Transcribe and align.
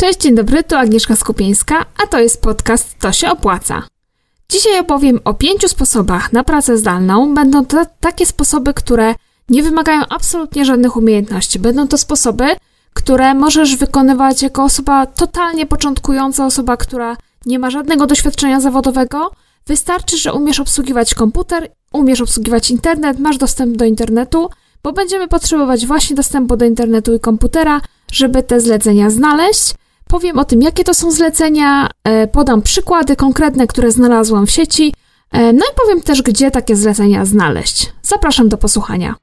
Cześć, 0.00 0.20
dzień 0.20 0.34
dobry, 0.34 0.64
tu 0.64 0.76
Agnieszka 0.76 1.16
Skupieńska, 1.16 1.86
a 2.02 2.06
to 2.06 2.18
jest 2.18 2.42
podcast 2.42 2.98
To 2.98 3.12
się 3.12 3.30
opłaca. 3.30 3.82
Dzisiaj 4.48 4.80
opowiem 4.80 5.20
o 5.24 5.34
pięciu 5.34 5.68
sposobach 5.68 6.32
na 6.32 6.44
pracę 6.44 6.76
zdalną. 6.76 7.34
Będą 7.34 7.66
to 7.66 7.84
takie 8.00 8.26
sposoby, 8.26 8.74
które 8.74 9.14
nie 9.48 9.62
wymagają 9.62 10.02
absolutnie 10.08 10.64
żadnych 10.64 10.96
umiejętności. 10.96 11.58
Będą 11.58 11.88
to 11.88 11.98
sposoby, 11.98 12.44
które 12.94 13.34
możesz 13.34 13.76
wykonywać 13.76 14.42
jako 14.42 14.64
osoba 14.64 15.06
totalnie 15.06 15.66
początkująca, 15.66 16.46
osoba, 16.46 16.76
która 16.76 17.16
nie 17.46 17.58
ma 17.58 17.70
żadnego 17.70 18.06
doświadczenia 18.06 18.60
zawodowego. 18.60 19.30
Wystarczy, 19.66 20.18
że 20.18 20.32
umiesz 20.32 20.60
obsługiwać 20.60 21.14
komputer, 21.14 21.70
umiesz 21.92 22.20
obsługiwać 22.20 22.70
internet, 22.70 23.18
masz 23.18 23.38
dostęp 23.38 23.76
do 23.76 23.84
internetu, 23.84 24.50
bo 24.82 24.92
będziemy 24.92 25.28
potrzebować 25.28 25.86
właśnie 25.86 26.16
dostępu 26.16 26.56
do 26.56 26.64
internetu 26.64 27.14
i 27.14 27.20
komputera, 27.20 27.80
żeby 28.12 28.42
te 28.42 28.60
zlecenia 28.60 29.10
znaleźć. 29.10 29.74
Powiem 30.10 30.38
o 30.38 30.44
tym, 30.44 30.62
jakie 30.62 30.84
to 30.84 30.94
są 30.94 31.10
zlecenia, 31.10 31.88
e, 32.04 32.26
podam 32.26 32.62
przykłady 32.62 33.16
konkretne, 33.16 33.66
które 33.66 33.90
znalazłam 33.90 34.46
w 34.46 34.50
sieci, 34.50 34.94
e, 35.32 35.52
no 35.52 35.64
i 35.72 35.74
powiem 35.82 36.00
też, 36.00 36.22
gdzie 36.22 36.50
takie 36.50 36.76
zlecenia 36.76 37.24
znaleźć. 37.24 37.92
Zapraszam 38.02 38.48
do 38.48 38.58
posłuchania. 38.58 39.14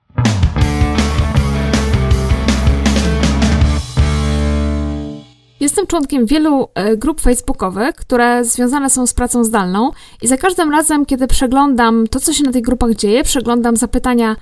Jestem 5.60 5.88
członkiem 5.88 6.26
wielu 6.26 6.68
e, 6.76 6.98
grup 6.98 7.22
facebookowych, 7.22 7.96
które 7.96 8.46
związane 8.46 8.90
są 8.90 9.08
z 9.08 9.14
pracą 9.14 9.44
zdalną 9.44 9.92
i 10.22 10.28
za 10.28 10.38
każdym 10.38 10.72
razem, 10.72 11.06
kiedy 11.06 11.28
przeglądam 11.28 12.08
to, 12.08 12.20
co 12.20 12.34
się 12.34 12.44
na 12.44 12.52
tych 12.52 12.64
grupach 12.64 12.96
dzieje, 12.96 13.24
przeglądam 13.24 13.78
zapytania 13.78 14.36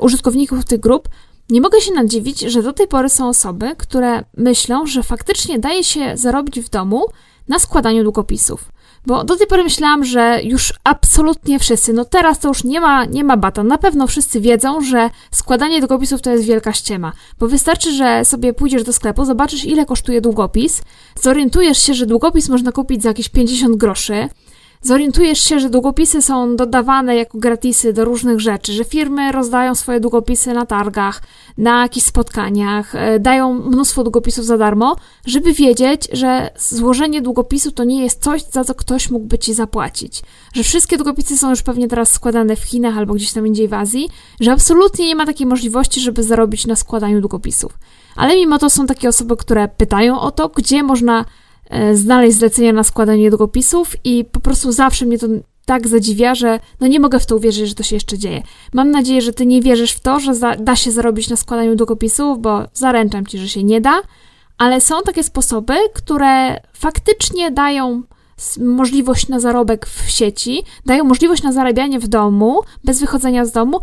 użytkowników 0.00 0.64
tych 0.64 0.80
grup, 0.80 1.08
nie 1.50 1.60
mogę 1.60 1.80
się 1.80 1.92
nadziwić, 1.92 2.40
że 2.40 2.62
do 2.62 2.72
tej 2.72 2.88
pory 2.88 3.08
są 3.08 3.28
osoby, 3.28 3.74
które 3.78 4.24
myślą, 4.36 4.86
że 4.86 5.02
faktycznie 5.02 5.58
daje 5.58 5.84
się 5.84 6.16
zarobić 6.16 6.60
w 6.60 6.68
domu 6.68 7.06
na 7.48 7.58
składaniu 7.58 8.02
długopisów. 8.02 8.64
Bo 9.06 9.24
do 9.24 9.36
tej 9.36 9.46
pory 9.46 9.64
myślałam, 9.64 10.04
że 10.04 10.40
już 10.42 10.74
absolutnie 10.84 11.58
wszyscy, 11.58 11.92
no 11.92 12.04
teraz 12.04 12.38
to 12.38 12.48
już 12.48 12.64
nie 12.64 12.80
ma, 12.80 13.04
nie 13.04 13.24
ma 13.24 13.36
bata. 13.36 13.62
Na 13.62 13.78
pewno 13.78 14.06
wszyscy 14.06 14.40
wiedzą, 14.40 14.80
że 14.80 15.10
składanie 15.30 15.80
długopisów 15.80 16.22
to 16.22 16.30
jest 16.30 16.44
wielka 16.44 16.72
ściema. 16.72 17.12
Bo 17.38 17.48
wystarczy, 17.48 17.92
że 17.92 18.24
sobie 18.24 18.52
pójdziesz 18.52 18.84
do 18.84 18.92
sklepu, 18.92 19.24
zobaczysz 19.24 19.64
ile 19.64 19.86
kosztuje 19.86 20.20
długopis, 20.20 20.82
zorientujesz 21.22 21.78
się, 21.82 21.94
że 21.94 22.06
długopis 22.06 22.48
można 22.48 22.72
kupić 22.72 23.02
za 23.02 23.08
jakieś 23.08 23.28
50 23.28 23.76
groszy, 23.76 24.28
zorientujesz 24.82 25.40
się, 25.40 25.60
że 25.60 25.70
długopisy 25.70 26.22
są 26.22 26.56
dodawane 26.56 27.16
jako 27.16 27.38
gratisy 27.38 27.92
do 27.92 28.04
różnych 28.04 28.40
rzeczy, 28.40 28.72
że 28.72 28.84
firmy 28.84 29.32
rozdają 29.32 29.74
swoje 29.74 30.00
długopisy 30.00 30.52
na 30.52 30.66
targach, 30.66 31.22
na 31.58 31.82
jakichś 31.82 32.06
spotkaniach, 32.06 32.94
e, 32.94 33.18
dają 33.18 33.54
mnóstwo 33.54 34.02
długopisów 34.02 34.44
za 34.44 34.58
darmo, 34.58 34.96
żeby 35.26 35.52
wiedzieć, 35.52 36.08
że 36.12 36.50
złożenie 36.58 37.22
długopisu 37.22 37.72
to 37.72 37.84
nie 37.84 38.02
jest 38.02 38.22
coś, 38.22 38.42
za 38.42 38.64
co 38.64 38.74
ktoś 38.74 39.10
mógłby 39.10 39.38
ci 39.38 39.54
zapłacić. 39.54 40.22
Że 40.54 40.62
wszystkie 40.62 40.96
długopisy 40.96 41.38
są 41.38 41.50
już 41.50 41.62
pewnie 41.62 41.88
teraz 41.88 42.12
składane 42.12 42.56
w 42.56 42.64
Chinach 42.64 42.98
albo 42.98 43.14
gdzieś 43.14 43.32
tam 43.32 43.46
indziej 43.46 43.68
w 43.68 43.74
Azji, 43.74 44.08
że 44.40 44.52
absolutnie 44.52 45.06
nie 45.06 45.16
ma 45.16 45.26
takiej 45.26 45.46
możliwości, 45.46 46.00
żeby 46.00 46.22
zarobić 46.22 46.66
na 46.66 46.76
składaniu 46.76 47.20
długopisów. 47.20 47.78
Ale 48.16 48.36
mimo 48.36 48.58
to 48.58 48.70
są 48.70 48.86
takie 48.86 49.08
osoby, 49.08 49.36
które 49.36 49.68
pytają 49.68 50.20
o 50.20 50.30
to, 50.30 50.48
gdzie 50.48 50.82
można 50.82 51.24
znaleźć 51.92 52.36
zlecenia 52.36 52.72
na 52.72 52.84
składanie 52.84 53.30
długopisów 53.30 53.96
i 54.04 54.24
po 54.24 54.40
prostu 54.40 54.72
zawsze 54.72 55.06
mnie 55.06 55.18
to 55.18 55.26
tak 55.68 55.88
zadziwia, 55.88 56.34
że 56.34 56.60
no 56.80 56.86
nie 56.86 57.00
mogę 57.00 57.20
w 57.20 57.26
to 57.26 57.36
uwierzyć, 57.36 57.68
że 57.68 57.74
to 57.74 57.82
się 57.82 57.96
jeszcze 57.96 58.18
dzieje. 58.18 58.42
Mam 58.72 58.90
nadzieję, 58.90 59.22
że 59.22 59.32
ty 59.32 59.46
nie 59.46 59.62
wierzysz 59.62 59.92
w 59.92 60.00
to, 60.00 60.20
że 60.20 60.34
za, 60.34 60.56
da 60.56 60.76
się 60.76 60.90
zarobić 60.90 61.28
na 61.28 61.36
składaniu 61.36 61.76
długopisów, 61.76 62.40
bo 62.40 62.64
zaręczam 62.72 63.26
ci, 63.26 63.38
że 63.38 63.48
się 63.48 63.64
nie 63.64 63.80
da, 63.80 64.00
ale 64.58 64.80
są 64.80 65.02
takie 65.02 65.22
sposoby, 65.22 65.74
które 65.94 66.60
faktycznie 66.72 67.50
dają 67.50 68.02
możliwość 68.60 69.28
na 69.28 69.40
zarobek 69.40 69.86
w 69.86 70.10
sieci, 70.10 70.62
dają 70.86 71.04
możliwość 71.04 71.42
na 71.42 71.52
zarabianie 71.52 72.00
w 72.00 72.08
domu, 72.08 72.60
bez 72.84 73.00
wychodzenia 73.00 73.44
z 73.44 73.52
domu, 73.52 73.80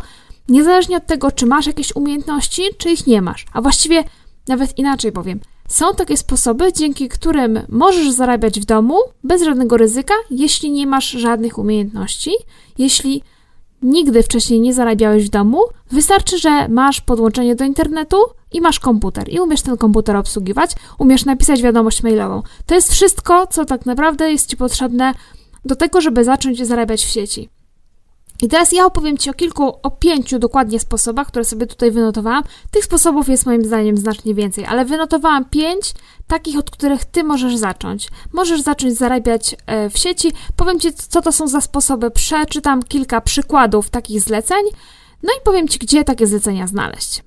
niezależnie 0.48 0.96
od 0.96 1.06
tego, 1.06 1.32
czy 1.32 1.46
masz 1.46 1.66
jakieś 1.66 1.96
umiejętności, 1.96 2.62
czy 2.78 2.90
ich 2.90 3.06
nie 3.06 3.22
masz. 3.22 3.46
A 3.52 3.62
właściwie 3.62 4.04
nawet 4.48 4.78
inaczej 4.78 5.12
powiem– 5.12 5.40
są 5.68 5.94
takie 5.94 6.16
sposoby, 6.16 6.72
dzięki 6.72 7.08
którym 7.08 7.60
możesz 7.68 8.10
zarabiać 8.10 8.60
w 8.60 8.64
domu 8.64 8.98
bez 9.24 9.42
żadnego 9.42 9.76
ryzyka, 9.76 10.14
jeśli 10.30 10.70
nie 10.70 10.86
masz 10.86 11.10
żadnych 11.10 11.58
umiejętności, 11.58 12.30
jeśli 12.78 13.22
nigdy 13.82 14.22
wcześniej 14.22 14.60
nie 14.60 14.74
zarabiałeś 14.74 15.26
w 15.26 15.30
domu, 15.30 15.62
wystarczy, 15.90 16.38
że 16.38 16.68
masz 16.68 17.00
podłączenie 17.00 17.54
do 17.54 17.64
internetu 17.64 18.16
i 18.52 18.60
masz 18.60 18.80
komputer 18.80 19.32
i 19.32 19.40
umiesz 19.40 19.62
ten 19.62 19.76
komputer 19.76 20.16
obsługiwać, 20.16 20.70
umiesz 20.98 21.24
napisać 21.24 21.62
wiadomość 21.62 22.02
mailową. 22.02 22.42
To 22.66 22.74
jest 22.74 22.92
wszystko, 22.92 23.46
co 23.46 23.64
tak 23.64 23.86
naprawdę 23.86 24.30
jest 24.32 24.50
Ci 24.50 24.56
potrzebne 24.56 25.14
do 25.64 25.76
tego, 25.76 26.00
żeby 26.00 26.24
zacząć 26.24 26.66
zarabiać 26.66 27.04
w 27.04 27.08
sieci. 27.08 27.48
I 28.42 28.48
teraz 28.48 28.72
ja 28.72 28.86
opowiem 28.86 29.18
Ci 29.18 29.30
o 29.30 29.34
kilku, 29.34 29.78
o 29.82 29.90
pięciu 29.90 30.38
dokładnie 30.38 30.80
sposobach, 30.80 31.26
które 31.26 31.44
sobie 31.44 31.66
tutaj 31.66 31.90
wynotowałam. 31.90 32.42
Tych 32.70 32.84
sposobów 32.84 33.28
jest 33.28 33.46
moim 33.46 33.64
zdaniem 33.64 33.96
znacznie 33.96 34.34
więcej, 34.34 34.64
ale 34.64 34.84
wynotowałam 34.84 35.44
pięć 35.44 35.94
takich, 36.26 36.58
od 36.58 36.70
których 36.70 37.04
Ty 37.04 37.24
możesz 37.24 37.56
zacząć. 37.56 38.08
Możesz 38.32 38.60
zacząć 38.60 38.94
zarabiać 38.94 39.56
e, 39.66 39.90
w 39.90 39.98
sieci. 39.98 40.32
Powiem 40.56 40.80
Ci, 40.80 40.92
co 40.92 41.22
to 41.22 41.32
są 41.32 41.48
za 41.48 41.60
sposoby. 41.60 42.10
Przeczytam 42.10 42.82
kilka 42.82 43.20
przykładów 43.20 43.90
takich 43.90 44.20
zleceń, 44.20 44.64
no 45.22 45.32
i 45.32 45.44
powiem 45.44 45.68
Ci, 45.68 45.78
gdzie 45.78 46.04
takie 46.04 46.26
zlecenia 46.26 46.66
znaleźć. 46.66 47.22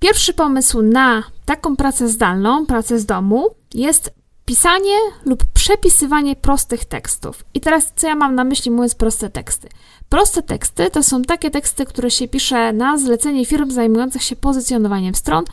Pierwszy 0.00 0.32
pomysł 0.32 0.82
na 0.82 1.22
taką 1.44 1.76
pracę 1.76 2.08
zdalną, 2.08 2.66
pracę 2.66 2.98
z 2.98 3.06
domu, 3.06 3.48
jest 3.74 4.19
pisanie 4.50 4.98
lub 5.26 5.44
przepisywanie 5.44 6.36
prostych 6.36 6.84
tekstów. 6.84 7.44
I 7.54 7.60
teraz 7.60 7.92
co 7.96 8.06
ja 8.06 8.14
mam 8.14 8.34
na 8.34 8.44
myśli 8.44 8.70
mówiąc 8.70 8.94
proste 8.94 9.30
teksty? 9.30 9.68
Proste 10.08 10.42
teksty 10.42 10.90
to 10.90 11.02
są 11.02 11.22
takie 11.22 11.50
teksty, 11.50 11.86
które 11.86 12.10
się 12.10 12.28
pisze 12.28 12.72
na 12.72 12.98
zlecenie 12.98 13.46
firm 13.46 13.70
zajmujących 13.70 14.22
się 14.22 14.36
pozycjonowaniem 14.36 15.14
stron. 15.14 15.44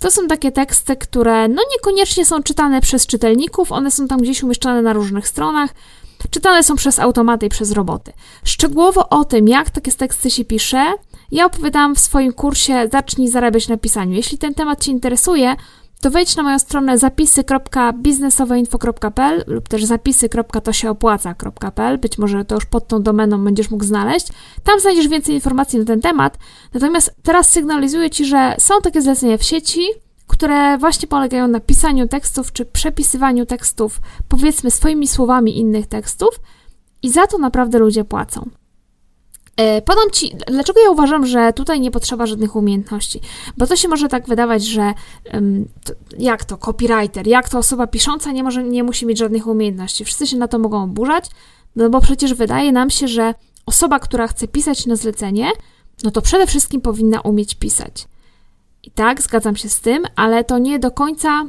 To 0.00 0.10
są 0.10 0.26
takie 0.26 0.52
teksty, 0.52 0.96
które 0.96 1.48
no 1.48 1.62
niekoniecznie 1.72 2.26
są 2.26 2.42
czytane 2.42 2.80
przez 2.80 3.06
czytelników, 3.06 3.72
one 3.72 3.90
są 3.90 4.08
tam 4.08 4.20
gdzieś 4.20 4.42
umieszczone 4.42 4.82
na 4.82 4.92
różnych 4.92 5.28
stronach, 5.28 5.70
czytane 6.30 6.62
są 6.62 6.76
przez 6.76 6.98
automaty 6.98 7.46
i 7.46 7.48
przez 7.48 7.72
roboty. 7.72 8.12
Szczegółowo 8.44 9.08
o 9.08 9.24
tym, 9.24 9.48
jak 9.48 9.70
takie 9.70 9.92
teksty 9.92 10.30
się 10.30 10.44
pisze, 10.44 10.92
ja 11.32 11.46
opowiadałam 11.46 11.94
w 11.94 12.00
swoim 12.00 12.32
kursie 12.32 12.88
Zacznij 12.92 13.28
zarabiać 13.28 13.68
na 13.68 13.76
pisaniu. 13.76 14.14
Jeśli 14.14 14.38
ten 14.38 14.54
temat 14.54 14.84
Cię 14.84 14.92
interesuje, 14.92 15.56
to 16.04 16.10
wejdź 16.10 16.36
na 16.36 16.42
moją 16.42 16.58
stronę 16.58 16.98
zapisy.biznesoweinfo.pl 16.98 19.44
lub 19.46 19.68
też 19.68 19.84
zapisy.tosieopłaca.pl. 19.84 21.98
Być 21.98 22.18
może 22.18 22.44
to 22.44 22.54
już 22.54 22.66
pod 22.66 22.88
tą 22.88 23.02
domeną 23.02 23.44
będziesz 23.44 23.70
mógł 23.70 23.84
znaleźć. 23.84 24.28
Tam 24.64 24.80
znajdziesz 24.80 25.08
więcej 25.08 25.34
informacji 25.34 25.78
na 25.78 25.84
ten 25.84 26.00
temat. 26.00 26.38
Natomiast 26.74 27.14
teraz 27.22 27.50
sygnalizuję 27.50 28.10
Ci, 28.10 28.24
że 28.24 28.56
są 28.58 28.74
takie 28.82 29.02
zlecenia 29.02 29.38
w 29.38 29.42
sieci, 29.42 29.80
które 30.26 30.78
właśnie 30.78 31.08
polegają 31.08 31.48
na 31.48 31.60
pisaniu 31.60 32.08
tekstów 32.08 32.52
czy 32.52 32.64
przepisywaniu 32.64 33.46
tekstów, 33.46 34.00
powiedzmy 34.28 34.70
swoimi 34.70 35.08
słowami 35.08 35.58
innych 35.58 35.86
tekstów, 35.86 36.40
i 37.02 37.10
za 37.10 37.26
to 37.26 37.38
naprawdę 37.38 37.78
ludzie 37.78 38.04
płacą. 38.04 38.50
E, 39.56 39.82
podam 39.82 40.10
Ci, 40.10 40.36
dlaczego 40.46 40.80
ja 40.80 40.90
uważam, 40.90 41.26
że 41.26 41.52
tutaj 41.52 41.80
nie 41.80 41.90
potrzeba 41.90 42.26
żadnych 42.26 42.56
umiejętności, 42.56 43.20
bo 43.56 43.66
to 43.66 43.76
się 43.76 43.88
może 43.88 44.08
tak 44.08 44.26
wydawać, 44.26 44.64
że 44.64 44.94
jak 46.18 46.44
to 46.44 46.56
copywriter, 46.58 47.26
jak 47.26 47.48
to 47.48 47.58
osoba 47.58 47.86
pisząca 47.86 48.32
nie, 48.32 48.42
może, 48.42 48.64
nie 48.64 48.84
musi 48.84 49.06
mieć 49.06 49.18
żadnych 49.18 49.46
umiejętności. 49.46 50.04
Wszyscy 50.04 50.26
się 50.26 50.36
na 50.36 50.48
to 50.48 50.58
mogą 50.58 50.82
oburzać, 50.82 51.24
no 51.76 51.90
bo 51.90 52.00
przecież 52.00 52.34
wydaje 52.34 52.72
nam 52.72 52.90
się, 52.90 53.08
że 53.08 53.34
osoba, 53.66 53.98
która 53.98 54.26
chce 54.26 54.48
pisać 54.48 54.86
na 54.86 54.96
zlecenie, 54.96 55.50
no 56.02 56.10
to 56.10 56.22
przede 56.22 56.46
wszystkim 56.46 56.80
powinna 56.80 57.20
umieć 57.20 57.54
pisać. 57.54 58.08
I 58.82 58.90
tak, 58.90 59.22
zgadzam 59.22 59.56
się 59.56 59.68
z 59.68 59.80
tym, 59.80 60.04
ale 60.16 60.44
to 60.44 60.58
nie 60.58 60.78
do 60.78 60.90
końca. 60.90 61.44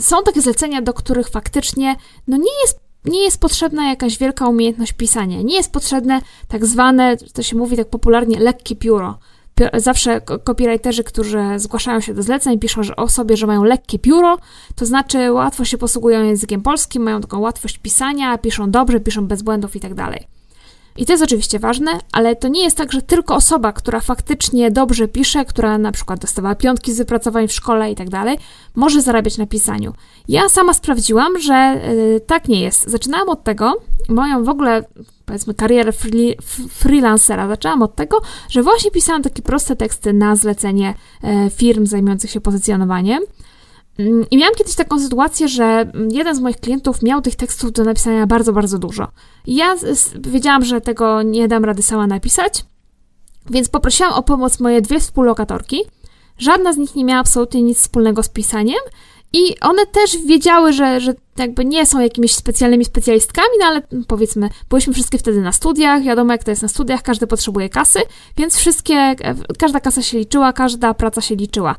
Są 0.00 0.22
takie 0.22 0.40
zlecenia, 0.40 0.82
do 0.82 0.94
których 0.94 1.28
faktycznie 1.28 1.96
no 2.28 2.36
nie 2.36 2.60
jest 2.62 2.81
nie 3.04 3.24
jest 3.24 3.40
potrzebna 3.40 3.88
jakaś 3.88 4.18
wielka 4.18 4.48
umiejętność 4.48 4.92
pisania. 4.92 5.42
Nie 5.42 5.56
jest 5.56 5.72
potrzebne 5.72 6.20
tak 6.48 6.66
zwane, 6.66 7.16
to 7.16 7.42
się 7.42 7.56
mówi 7.56 7.76
tak 7.76 7.88
popularnie, 7.88 8.38
lekkie 8.40 8.76
pióro. 8.76 9.18
Zawsze 9.74 10.20
copywriterzy, 10.20 11.04
którzy 11.04 11.38
zgłaszają 11.56 12.00
się 12.00 12.14
do 12.14 12.22
zleceń, 12.22 12.58
piszą 12.58 12.80
o 12.96 13.08
sobie, 13.08 13.36
że 13.36 13.46
mają 13.46 13.64
lekkie 13.64 13.98
pióro, 13.98 14.38
to 14.74 14.86
znaczy 14.86 15.32
łatwo 15.32 15.64
się 15.64 15.78
posługują 15.78 16.24
językiem 16.24 16.62
polskim, 16.62 17.02
mają 17.02 17.20
taką 17.20 17.38
łatwość 17.38 17.78
pisania, 17.78 18.38
piszą 18.38 18.70
dobrze, 18.70 19.00
piszą 19.00 19.26
bez 19.26 19.42
błędów 19.42 19.76
i 19.76 19.80
tak. 19.80 19.92
I 20.96 21.06
to 21.06 21.12
jest 21.12 21.24
oczywiście 21.24 21.58
ważne, 21.58 21.90
ale 22.12 22.36
to 22.36 22.48
nie 22.48 22.64
jest 22.64 22.76
tak, 22.76 22.92
że 22.92 23.02
tylko 23.02 23.34
osoba, 23.34 23.72
która 23.72 24.00
faktycznie 24.00 24.70
dobrze 24.70 25.08
pisze, 25.08 25.44
która 25.44 25.78
na 25.78 25.92
przykład 25.92 26.20
dostawała 26.20 26.54
piątki 26.54 26.92
z 26.92 26.98
wypracowań 26.98 27.48
w 27.48 27.52
szkole 27.52 27.90
i 27.90 27.94
tak 27.94 28.10
dalej, 28.10 28.38
może 28.74 29.02
zarabiać 29.02 29.38
na 29.38 29.46
pisaniu. 29.46 29.92
Ja 30.28 30.48
sama 30.48 30.74
sprawdziłam, 30.74 31.40
że 31.40 31.80
yy, 31.96 32.20
tak 32.20 32.48
nie 32.48 32.60
jest. 32.60 32.90
Zaczynałam 32.90 33.28
od 33.28 33.44
tego, 33.44 33.74
moją 34.08 34.44
w 34.44 34.48
ogóle 34.48 34.84
powiedzmy 35.26 35.54
karierę 35.54 35.92
free, 35.92 36.36
freelancera 36.70 37.48
zaczęłam 37.48 37.82
od 37.82 37.94
tego, 37.94 38.20
że 38.50 38.62
właśnie 38.62 38.90
pisałam 38.90 39.22
takie 39.22 39.42
proste 39.42 39.76
teksty 39.76 40.12
na 40.12 40.36
zlecenie 40.36 40.94
yy, 41.22 41.50
firm 41.50 41.86
zajmujących 41.86 42.30
się 42.30 42.40
pozycjonowaniem. 42.40 43.22
Mm, 43.98 44.26
I 44.30 44.36
miałam 44.36 44.54
kiedyś 44.54 44.74
taką 44.74 45.00
sytuację, 45.00 45.48
że 45.48 45.92
jeden 46.10 46.36
z 46.36 46.40
moich 46.40 46.56
klientów 46.56 47.02
miał 47.02 47.22
tych 47.22 47.36
tekstów 47.36 47.72
do 47.72 47.84
napisania 47.84 48.26
bardzo, 48.26 48.52
bardzo 48.52 48.78
dużo. 48.78 49.08
I 49.46 49.54
ja 49.54 49.76
wiedziałam, 50.20 50.64
że 50.64 50.80
tego 50.80 51.22
nie 51.22 51.48
dam 51.48 51.64
rady 51.64 51.82
sama 51.82 52.06
napisać, 52.06 52.64
więc 53.50 53.68
poprosiłam 53.68 54.12
o 54.12 54.22
pomoc 54.22 54.60
moje 54.60 54.80
dwie 54.80 55.00
współlokatorki. 55.00 55.84
Żadna 56.38 56.72
z 56.72 56.76
nich 56.76 56.94
nie 56.94 57.04
miała 57.04 57.20
absolutnie 57.20 57.62
nic 57.62 57.78
wspólnego 57.78 58.22
z 58.22 58.28
pisaniem 58.28 58.80
i 59.32 59.60
one 59.60 59.86
też 59.86 60.16
wiedziały, 60.26 60.72
że, 60.72 61.00
że 61.00 61.14
jakby 61.36 61.64
nie 61.64 61.86
są 61.86 62.00
jakimiś 62.00 62.34
specjalnymi 62.34 62.84
specjalistkami, 62.84 63.48
no 63.60 63.66
ale 63.66 63.82
powiedzmy, 64.06 64.48
byliśmy 64.70 64.92
wszystkie 64.92 65.18
wtedy 65.18 65.40
na 65.40 65.52
studiach, 65.52 66.02
wiadomo 66.02 66.32
jak 66.32 66.44
to 66.44 66.50
jest 66.50 66.62
na 66.62 66.68
studiach, 66.68 67.02
każdy 67.02 67.26
potrzebuje 67.26 67.68
kasy, 67.68 67.98
więc 68.36 68.56
wszystkie, 68.56 69.14
każda 69.58 69.80
kasa 69.80 70.02
się 70.02 70.18
liczyła, 70.18 70.52
każda 70.52 70.94
praca 70.94 71.20
się 71.20 71.36
liczyła. 71.36 71.76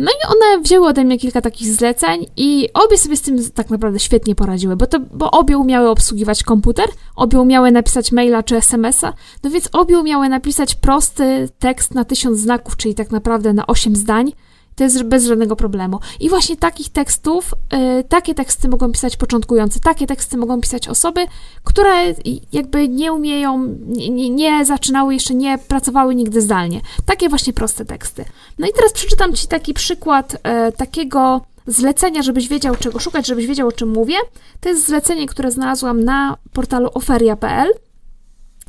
No 0.00 0.10
i 0.10 0.26
one 0.28 0.62
wzięły 0.62 0.86
ode 0.86 1.04
mnie 1.04 1.18
kilka 1.18 1.40
takich 1.40 1.68
zleceń 1.68 2.26
i 2.36 2.68
obie 2.74 2.98
sobie 2.98 3.16
z 3.16 3.22
tym 3.22 3.50
tak 3.54 3.70
naprawdę 3.70 3.98
świetnie 3.98 4.34
poradziły, 4.34 4.76
bo, 4.76 4.86
to, 4.86 5.00
bo 5.00 5.30
obie 5.30 5.58
umiały 5.58 5.88
obsługiwać 5.88 6.42
komputer, 6.42 6.88
obie 7.16 7.40
umiały 7.40 7.70
napisać 7.70 8.12
maila 8.12 8.42
czy 8.42 8.56
smsa, 8.56 9.12
no 9.44 9.50
więc 9.50 9.68
obie 9.72 9.98
umiały 9.98 10.28
napisać 10.28 10.74
prosty 10.74 11.48
tekst 11.58 11.94
na 11.94 12.04
tysiąc 12.04 12.38
znaków, 12.38 12.76
czyli 12.76 12.94
tak 12.94 13.10
naprawdę 13.10 13.52
na 13.52 13.66
osiem 13.66 13.96
zdań, 13.96 14.32
to 14.80 14.84
jest 14.84 15.02
bez 15.02 15.24
żadnego 15.24 15.56
problemu. 15.56 16.00
I 16.20 16.28
właśnie 16.28 16.56
takich 16.56 16.88
tekstów, 16.88 17.54
y, 18.00 18.04
takie 18.04 18.34
teksty 18.34 18.68
mogą 18.68 18.92
pisać 18.92 19.16
początkujący, 19.16 19.80
takie 19.80 20.06
teksty 20.06 20.36
mogą 20.36 20.60
pisać 20.60 20.88
osoby, 20.88 21.26
które 21.64 22.14
jakby 22.52 22.88
nie 22.88 23.12
umieją, 23.12 23.76
nie, 23.86 24.30
nie, 24.30 24.64
zaczynały 24.64 25.14
jeszcze, 25.14 25.34
nie 25.34 25.58
pracowały 25.58 26.14
nigdy 26.14 26.40
zdalnie. 26.42 26.80
Takie 27.06 27.28
właśnie 27.28 27.52
proste 27.52 27.84
teksty. 27.84 28.24
No 28.58 28.66
i 28.66 28.72
teraz 28.72 28.92
przeczytam 28.92 29.34
Ci 29.34 29.48
taki 29.48 29.74
przykład 29.74 30.34
y, 30.34 30.38
takiego 30.72 31.40
zlecenia, 31.66 32.22
żebyś 32.22 32.48
wiedział 32.48 32.76
czego 32.76 32.98
szukać, 32.98 33.26
żebyś 33.26 33.46
wiedział 33.46 33.68
o 33.68 33.72
czym 33.72 33.88
mówię. 33.88 34.16
To 34.60 34.68
jest 34.68 34.86
zlecenie, 34.86 35.26
które 35.26 35.50
znalazłam 35.50 36.04
na 36.04 36.36
portalu 36.52 36.90
oferia.pl. 36.94 37.72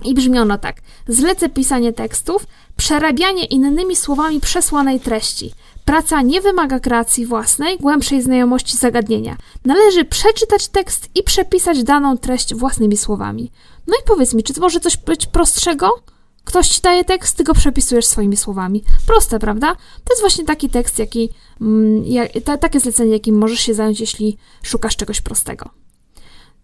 I 0.06 0.14
brzmi 0.14 0.40
ono 0.40 0.58
tak. 0.58 0.76
Zlecę 1.08 1.50
pisanie 1.50 1.94
tekstów, 1.94 2.46
przerabianie 2.78 3.46
innymi 3.46 3.96
słowami 3.96 4.40
przesłanej 4.40 5.00
treści. 5.00 5.54
Praca 5.86 6.22
nie 6.22 6.42
wymaga 6.42 6.80
kreacji 6.80 7.26
własnej, 7.26 7.78
głębszej 7.78 8.22
znajomości 8.22 8.78
zagadnienia. 8.78 9.38
Należy 9.66 10.06
przeczytać 10.06 10.68
tekst 10.68 11.10
i 11.16 11.24
przepisać 11.24 11.84
daną 11.84 12.18
treść 12.18 12.56
własnymi 12.56 12.98
słowami. 12.98 13.52
No 13.88 13.94
i 13.96 14.08
powiedz 14.08 14.34
mi, 14.34 14.44
czy 14.44 14.54
to 14.54 14.62
może 14.62 14.80
coś 14.80 14.98
być 14.98 15.26
prostszego? 15.26 15.90
Ktoś 16.44 16.68
ci 16.68 16.82
daje 16.82 17.04
tekst, 17.04 17.38
ty 17.38 17.44
go 17.44 17.54
przepisujesz 17.54 18.06
swoimi 18.06 18.38
słowami. 18.38 18.84
Proste, 19.08 19.40
prawda? 19.40 19.76
To 19.76 20.14
jest 20.14 20.22
właśnie 20.22 20.46
taki 20.46 20.70
tekst, 20.70 21.00
jaki, 21.00 21.30
mm, 21.62 22.04
jak, 22.06 22.32
ta, 22.46 22.58
takie 22.58 22.80
zlecenie, 22.80 23.12
jakim 23.12 23.38
możesz 23.38 23.60
się 23.60 23.74
zająć, 23.74 24.00
jeśli 24.00 24.38
szukasz 24.64 24.96
czegoś 24.96 25.22
prostego. 25.22 25.70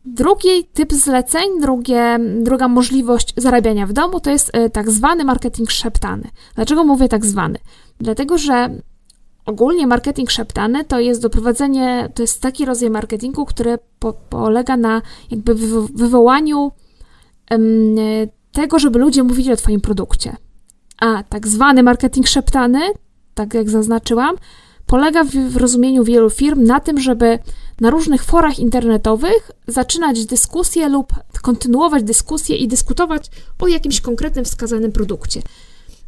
Drugi 0.05 0.63
typ 0.73 0.93
zleceń, 0.93 1.61
drugie, 1.61 2.19
druga 2.41 2.67
możliwość 2.67 3.33
zarabiania 3.37 3.87
w 3.87 3.93
domu 3.93 4.19
to 4.19 4.29
jest 4.29 4.57
y, 4.57 4.69
tak 4.69 4.91
zwany 4.91 5.23
marketing 5.23 5.71
szeptany. 5.71 6.29
Dlaczego 6.55 6.83
mówię 6.83 7.07
tak 7.07 7.25
zwany? 7.25 7.59
Dlatego, 7.99 8.37
że 8.37 8.69
Ogólnie 9.47 9.88
marketing 9.88 10.31
szeptany 10.31 10.83
to 10.85 10.99
jest 10.99 11.21
doprowadzenie, 11.21 12.09
to 12.13 12.23
jest 12.23 12.41
taki 12.41 12.65
rodzaj 12.65 12.89
marketingu, 12.89 13.45
który 13.45 13.77
po, 13.99 14.13
polega 14.13 14.77
na 14.77 15.01
jakby 15.31 15.55
wywołaniu 15.95 16.71
um, 17.51 17.95
tego, 18.51 18.79
żeby 18.79 18.99
ludzie 18.99 19.23
mówili 19.23 19.51
o 19.51 19.55
Twoim 19.55 19.81
produkcie. 19.81 20.35
A 20.99 21.23
tak 21.23 21.47
zwany 21.47 21.83
marketing 21.83 22.27
szeptany, 22.27 22.79
tak 23.33 23.53
jak 23.53 23.69
zaznaczyłam, 23.69 24.35
polega 24.85 25.23
w, 25.23 25.29
w 25.29 25.57
rozumieniu 25.57 26.03
wielu 26.03 26.29
firm 26.29 26.63
na 26.63 26.79
tym, 26.79 27.00
żeby 27.00 27.39
na 27.81 27.89
różnych 27.89 28.23
forach 28.23 28.59
internetowych 28.59 29.51
zaczynać 29.67 30.25
dyskusje 30.25 30.89
lub 30.89 31.13
kontynuować 31.41 32.03
dyskusje 32.03 32.55
i 32.55 32.67
dyskutować 32.67 33.31
o 33.59 33.67
jakimś 33.67 34.01
konkretnym 34.01 34.45
wskazanym 34.45 34.91
produkcie. 34.91 35.41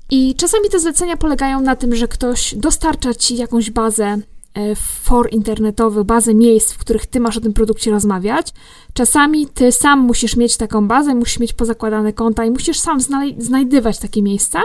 I 0.09 0.35
czasami 0.35 0.69
te 0.69 0.79
zlecenia 0.79 1.17
polegają 1.17 1.61
na 1.61 1.75
tym, 1.75 1.95
że 1.95 2.07
ktoś 2.07 2.55
dostarcza 2.55 3.13
ci 3.13 3.35
jakąś 3.35 3.71
bazę 3.71 4.05
e, 4.05 4.75
for 4.75 5.29
internetowych, 5.31 6.03
bazę 6.03 6.33
miejsc, 6.33 6.73
w 6.73 6.77
których 6.77 7.05
ty 7.05 7.19
masz 7.19 7.37
o 7.37 7.41
tym 7.41 7.53
produkcie 7.53 7.91
rozmawiać. 7.91 8.53
Czasami 8.93 9.47
ty 9.47 9.71
sam 9.71 9.99
musisz 9.99 10.35
mieć 10.35 10.57
taką 10.57 10.87
bazę, 10.87 11.15
musisz 11.15 11.39
mieć 11.39 11.53
pozakładane 11.53 12.13
konta 12.13 12.45
i 12.45 12.51
musisz 12.51 12.79
sam 12.79 12.99
znajdywać 13.37 13.99
takie 13.99 14.21
miejsca. 14.21 14.61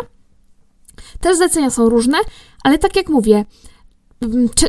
Te 1.21 1.37
zlecenia 1.37 1.71
są 1.71 1.89
różne, 1.89 2.19
ale 2.65 2.79
tak 2.79 2.97
jak 2.97 3.09
mówię, 3.09 3.45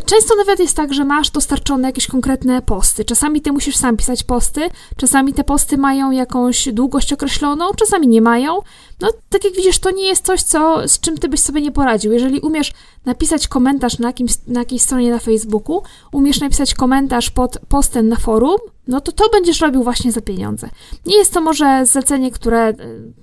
Często 0.06 0.36
nawet 0.36 0.60
jest 0.60 0.76
tak, 0.76 0.94
że 0.94 1.06
masz 1.06 1.30
dostarczone 1.30 1.88
jakieś 1.88 2.08
konkretne 2.08 2.62
posty. 2.62 3.06
Czasami 3.06 3.42
ty 3.42 3.52
musisz 3.52 3.76
sam 3.76 3.98
pisać 3.98 4.24
posty, 4.24 4.70
czasami 4.98 5.34
te 5.34 5.44
posty 5.44 5.78
mają 5.78 6.12
jakąś 6.12 6.70
długość 6.74 7.14
określoną, 7.14 7.66
czasami 7.76 8.08
nie 8.08 8.22
mają. 8.22 8.60
No, 9.02 9.10
tak 9.30 9.44
jak 9.44 9.54
widzisz, 9.54 9.80
to 9.80 9.92
nie 9.92 10.08
jest 10.08 10.26
coś, 10.26 10.44
co, 10.44 10.88
z 10.88 11.00
czym 11.00 11.18
ty 11.18 11.30
byś 11.30 11.40
sobie 11.40 11.62
nie 11.62 11.72
poradził. 11.72 12.12
Jeżeli 12.12 12.40
umiesz 12.40 12.74
napisać 13.06 13.48
komentarz 13.48 14.00
na, 14.00 14.08
jakimś, 14.08 14.32
na 14.48 14.60
jakiejś 14.60 14.82
stronie 14.82 15.12
na 15.12 15.20
Facebooku, 15.20 15.82
umiesz 16.12 16.40
napisać 16.40 16.74
komentarz 16.74 17.30
pod 17.30 17.60
postem 17.70 18.08
na 18.08 18.16
forum, 18.16 18.58
no 18.88 19.02
to 19.02 19.12
to 19.12 19.30
będziesz 19.30 19.62
robił 19.62 19.84
właśnie 19.84 20.12
za 20.12 20.22
pieniądze. 20.22 20.70
Nie 21.06 21.18
jest 21.18 21.34
to 21.34 21.42
może 21.42 21.86
zlecenie, 21.86 22.32
które 22.32 22.68
e, 22.68 22.76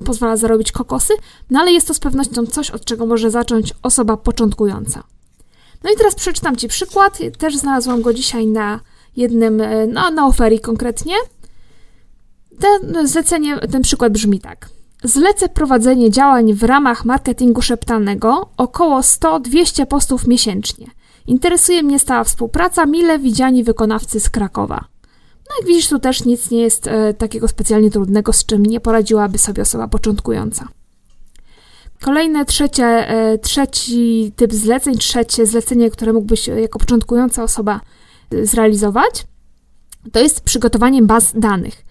pozwala 0.05 0.37
zarobić 0.37 0.73
kokosy, 0.73 1.15
no 1.51 1.61
ale 1.61 1.73
jest 1.73 1.89
to 1.89 1.95
z 1.95 2.01
pewnością 2.01 2.47
coś, 2.47 2.71
od 2.71 2.85
czego 2.85 3.07
może 3.07 3.31
zacząć 3.31 3.75
osoba 3.83 4.17
początkująca. 4.17 5.03
No 5.84 5.90
i 5.93 5.96
teraz 5.96 6.14
przeczytam 6.14 6.56
Ci 6.56 6.69
przykład. 6.69 7.19
Też 7.38 7.56
znalazłam 7.56 8.02
go 8.02 8.14
dzisiaj 8.14 8.46
na 8.46 8.81
jednym, 9.17 9.61
e, 9.61 9.87
no, 9.87 10.11
na 10.11 10.26
oferii 10.26 10.61
konkretnie. 10.61 11.14
Ten 12.61 13.08
zlecenie, 13.08 13.58
ten 13.58 13.82
przykład 13.82 14.12
brzmi 14.12 14.40
tak. 14.40 14.69
Zlecę 15.05 15.49
prowadzenie 15.49 16.11
działań 16.11 16.55
w 16.55 16.62
ramach 16.62 17.05
marketingu 17.05 17.62
szeptanego 17.62 18.49
około 18.56 19.00
100-200 19.00 19.87
postów 19.87 20.26
miesięcznie. 20.26 20.87
Interesuje 21.26 21.82
mnie 21.82 21.99
stała 21.99 22.25
współpraca, 22.25 22.87
mile 22.87 23.19
widziani 23.19 23.64
wykonawcy 23.64 24.20
z 24.20 24.31
Krakowa. 24.31 24.85
No 25.49 25.56
jak 25.61 25.69
widzisz, 25.69 25.88
tu 25.88 25.99
też 25.99 26.25
nic 26.25 26.50
nie 26.50 26.62
jest 26.62 26.87
e, 26.87 27.14
takiego 27.14 27.49
specjalnie 27.49 27.90
trudnego, 27.90 28.32
z 28.32 28.44
czym 28.44 28.67
nie 28.67 28.81
poradziłaby 28.81 29.38
sobie 29.38 29.62
osoba 29.62 29.88
początkująca. 29.88 30.69
Kolejne 32.02 32.44
trzecie, 32.44 32.84
e, 32.84 33.38
trzeci 33.38 34.32
typ 34.37 34.52
zleceń, 34.52 34.99
trzecie 34.99 35.47
zlecenie, 35.47 35.90
które 35.90 36.12
mógłbyś 36.12 36.47
jako 36.47 36.78
początkująca 36.78 37.42
osoba 37.42 37.80
e, 38.30 38.47
zrealizować, 38.47 39.26
to 40.12 40.21
jest 40.21 40.40
przygotowanie 40.40 41.02
baz 41.02 41.32
danych. 41.35 41.85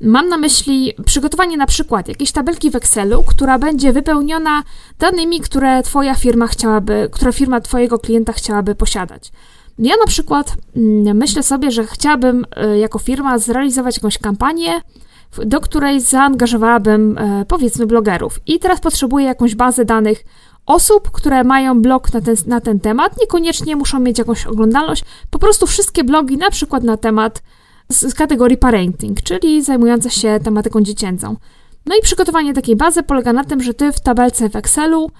Mam 0.00 0.28
na 0.28 0.36
myśli 0.36 0.92
przygotowanie 1.06 1.56
na 1.56 1.66
przykład 1.66 2.08
jakiejś 2.08 2.32
tabelki 2.32 2.70
w 2.70 2.76
Excelu, 2.76 3.22
która 3.22 3.58
będzie 3.58 3.92
wypełniona 3.92 4.62
danymi, 4.98 5.40
które 5.40 5.82
Twoja 5.82 6.14
firma 6.14 6.46
chciałaby, 6.46 7.08
która 7.12 7.32
firma 7.32 7.60
Twojego 7.60 7.98
klienta 7.98 8.32
chciałaby 8.32 8.74
posiadać. 8.74 9.32
Ja 9.78 9.94
na 9.96 10.06
przykład 10.06 10.56
mm, 10.76 11.16
myślę 11.16 11.42
sobie, 11.42 11.70
że 11.70 11.86
chciałabym 11.86 12.46
e, 12.56 12.78
jako 12.78 12.98
firma 12.98 13.38
zrealizować 13.38 13.96
jakąś 13.96 14.18
kampanię, 14.18 14.80
do 15.44 15.60
której 15.60 16.00
zaangażowałabym 16.00 17.18
e, 17.18 17.44
powiedzmy 17.48 17.86
blogerów. 17.86 18.40
I 18.46 18.58
teraz 18.58 18.80
potrzebuję 18.80 19.26
jakąś 19.26 19.54
bazę 19.54 19.84
danych 19.84 20.24
osób, 20.66 21.10
które 21.10 21.44
mają 21.44 21.82
blog 21.82 22.12
na 22.12 22.20
ten, 22.20 22.36
na 22.46 22.60
ten 22.60 22.80
temat. 22.80 23.20
Niekoniecznie 23.20 23.76
muszą 23.76 24.00
mieć 24.00 24.18
jakąś 24.18 24.46
oglądalność, 24.46 25.04
po 25.30 25.38
prostu 25.38 25.66
wszystkie 25.66 26.04
blogi, 26.04 26.36
na 26.36 26.50
przykład 26.50 26.82
na 26.82 26.96
temat 26.96 27.42
z, 27.88 28.00
z 28.10 28.14
kategorii 28.14 28.56
parenting, 28.56 29.22
czyli 29.22 29.62
zajmujące 29.62 30.10
się 30.10 30.38
tematyką 30.44 30.80
dziecięcą. 30.80 31.36
No 31.86 31.96
i 31.96 32.02
przygotowanie 32.02 32.54
takiej 32.54 32.76
bazy 32.76 33.02
polega 33.02 33.32
na 33.32 33.44
tym, 33.44 33.62
że 33.62 33.74
ty 33.74 33.92
w 33.92 34.00
tabelce 34.00 34.48
w 34.48 34.56
Excelu 34.56 35.10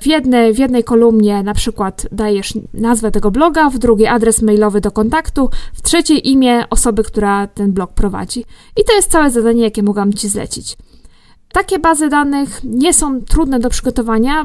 w 0.00 0.06
jednej, 0.06 0.54
w 0.54 0.58
jednej 0.58 0.84
kolumnie 0.84 1.42
na 1.42 1.54
przykład 1.54 2.06
dajesz 2.12 2.54
nazwę 2.74 3.10
tego 3.10 3.30
bloga, 3.30 3.70
w 3.70 3.78
drugiej 3.78 4.08
adres 4.08 4.42
mailowy 4.42 4.80
do 4.80 4.90
kontaktu, 4.90 5.50
w 5.74 5.82
trzeciej 5.82 6.28
imię 6.28 6.64
osoby, 6.70 7.02
która 7.02 7.46
ten 7.46 7.72
blog 7.72 7.92
prowadzi. 7.92 8.44
I 8.76 8.84
to 8.84 8.92
jest 8.96 9.10
całe 9.10 9.30
zadanie, 9.30 9.62
jakie 9.62 9.82
mogłam 9.82 10.12
Ci 10.12 10.28
zlecić. 10.28 10.76
Takie 11.52 11.78
bazy 11.78 12.08
danych 12.08 12.60
nie 12.64 12.94
są 12.94 13.20
trudne 13.20 13.60
do 13.60 13.70
przygotowania, 13.70 14.44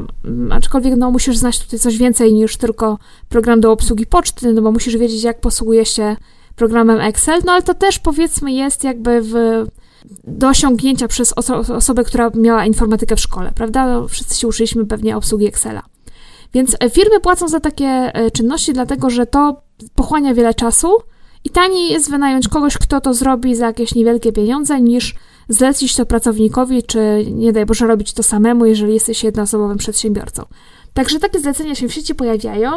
aczkolwiek 0.51 0.95
no, 0.97 1.11
musisz 1.11 1.37
znać 1.37 1.59
tutaj 1.59 1.79
coś 1.79 1.97
więcej 1.97 2.33
niż 2.33 2.57
tylko 2.57 2.97
program 3.29 3.61
do 3.61 3.71
obsługi 3.71 4.05
poczty, 4.05 4.53
no 4.53 4.61
bo 4.61 4.71
musisz 4.71 4.97
wiedzieć, 4.97 5.23
jak 5.23 5.41
posługuje 5.41 5.85
się 5.85 6.15
programem 6.55 6.99
Excel, 6.99 7.41
no 7.45 7.51
ale 7.51 7.61
to 7.61 7.73
też 7.73 7.99
powiedzmy 7.99 8.51
jest 8.51 8.83
jakby 8.83 9.21
w 9.21 9.33
do 10.23 10.47
osiągnięcia 10.47 11.07
przez 11.07 11.33
oso 11.35 11.57
osobę, 11.57 12.03
która 12.03 12.31
miała 12.35 12.65
informatykę 12.65 13.15
w 13.15 13.19
szkole, 13.19 13.51
prawda? 13.55 13.85
No, 13.85 14.07
wszyscy 14.07 14.39
się 14.39 14.47
uczyliśmy 14.47 14.85
pewnie 14.85 15.17
obsługi 15.17 15.47
Excela. 15.47 15.83
Więc 16.53 16.75
e, 16.79 16.89
firmy 16.89 17.19
płacą 17.19 17.47
za 17.47 17.59
takie 17.59 17.85
e, 17.85 18.31
czynności, 18.31 18.73
dlatego 18.73 19.09
że 19.09 19.25
to 19.25 19.61
pochłania 19.95 20.33
wiele 20.33 20.53
czasu 20.53 20.87
i 21.43 21.49
taniej 21.49 21.91
jest 21.91 22.09
wynająć 22.09 22.47
kogoś, 22.47 22.77
kto 22.77 23.01
to 23.01 23.13
zrobi 23.13 23.55
za 23.55 23.65
jakieś 23.65 23.95
niewielkie 23.95 24.31
pieniądze, 24.31 24.81
niż 24.81 25.15
zlecić 25.49 25.95
to 25.95 26.05
pracownikowi, 26.05 26.83
czy 26.83 27.25
nie 27.31 27.53
daj 27.53 27.65
Boże 27.65 27.87
robić 27.87 28.13
to 28.13 28.23
samemu, 28.23 28.65
jeżeli 28.65 28.93
jesteś 28.93 29.23
jednoosobowym 29.23 29.77
przedsiębiorcą. 29.77 30.43
Także 30.93 31.19
takie 31.19 31.39
zlecenia 31.39 31.75
się 31.75 31.87
w 31.87 31.93
sieci 31.93 32.15
pojawiają. 32.15 32.71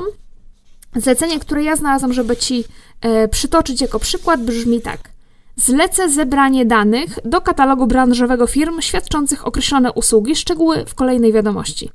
Zlecenie, 0.96 1.40
które 1.40 1.62
ja 1.62 1.76
znalazłam, 1.76 2.12
żeby 2.12 2.36
Ci 2.36 2.64
e, 3.00 3.28
przytoczyć 3.28 3.80
jako 3.80 3.98
przykład, 3.98 4.44
brzmi 4.44 4.80
tak. 4.80 5.11
Zlecę 5.56 6.08
zebranie 6.08 6.66
danych 6.66 7.18
do 7.24 7.40
katalogu 7.40 7.86
branżowego 7.86 8.46
firm 8.46 8.80
świadczących 8.80 9.46
określone 9.46 9.92
usługi, 9.92 10.36
szczegóły 10.36 10.84
w 10.86 10.94
kolejnej 10.94 11.32
wiadomości. 11.32 11.90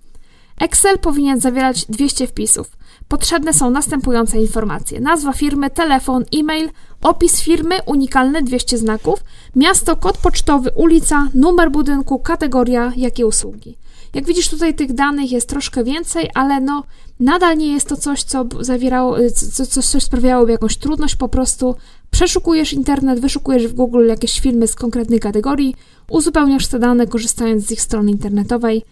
Excel 0.60 1.00
powinien 1.00 1.40
zawierać 1.40 1.86
200 1.86 2.28
wpisów. 2.28 2.72
Potrzebne 3.08 3.54
są 3.54 3.70
następujące 3.70 4.38
informacje: 4.38 5.00
nazwa 5.00 5.34
firmy, 5.34 5.70
telefon, 5.70 6.26
e-mail, 6.40 6.70
opis 7.02 7.42
firmy, 7.42 7.76
unikalne 7.86 8.42
200 8.42 8.78
znaków, 8.78 9.20
miasto, 9.56 9.96
kod 9.96 10.18
pocztowy, 10.18 10.72
ulica, 10.76 11.28
numer 11.34 11.72
budynku, 11.72 12.20
kategoria, 12.20 12.94
jakie 12.96 13.28
usługi. 13.28 13.78
Jak 14.14 14.26
widzisz, 14.26 14.50
tutaj 14.50 14.76
tych 14.76 14.94
danych 14.94 15.32
jest 15.32 15.50
troszkę 15.50 15.84
więcej, 15.84 16.30
ale 16.34 16.62
no 16.62 16.84
nadal 17.20 17.58
nie 17.58 17.74
jest 17.74 17.88
to 17.88 17.98
coś, 17.98 18.24
co 18.24 18.46
zawierało, 18.62 19.18
co, 19.54 19.66
co, 19.66 19.82
coś 19.82 20.04
sprawiałoby 20.04 20.52
jakąś 20.52 20.78
trudność, 20.78 21.16
po 21.16 21.30
prostu 21.30 21.76
przeszukujesz 22.12 22.74
internet, 22.74 23.20
wyszukujesz 23.20 23.68
w 23.68 23.74
Google 23.74 24.08
jakieś 24.08 24.40
filmy 24.40 24.68
z 24.68 24.76
konkretnej 24.76 25.20
kategorii, 25.20 25.76
uzupełniasz 26.10 26.68
te 26.68 26.80
dane 26.80 27.08
korzystając 27.08 27.68
z 27.68 27.72
ich 27.72 27.82
strony 27.82 28.12
internetowej. 28.12 28.84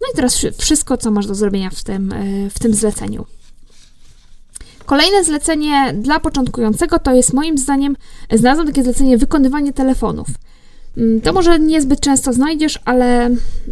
No 0.00 0.06
i 0.12 0.16
teraz 0.16 0.46
wszystko, 0.58 0.96
co 0.96 1.10
masz 1.10 1.26
do 1.26 1.34
zrobienia 1.34 1.70
w 1.70 1.84
tym, 1.84 2.12
e, 2.12 2.50
w 2.50 2.58
tym 2.58 2.74
zleceniu. 2.74 3.26
Kolejne 4.86 5.24
zlecenie 5.24 5.94
dla 5.98 6.20
początkującego 6.20 6.98
to 6.98 7.14
jest 7.14 7.32
moim 7.32 7.58
zdaniem, 7.58 7.96
znalazłam 8.32 8.66
takie 8.66 8.82
zlecenie 8.82 9.18
wykonywanie 9.18 9.72
telefonów. 9.72 10.26
Mm, 10.96 11.20
to 11.20 11.32
może 11.32 11.58
niezbyt 11.58 12.00
często 12.00 12.32
znajdziesz, 12.32 12.78
ale 12.84 13.24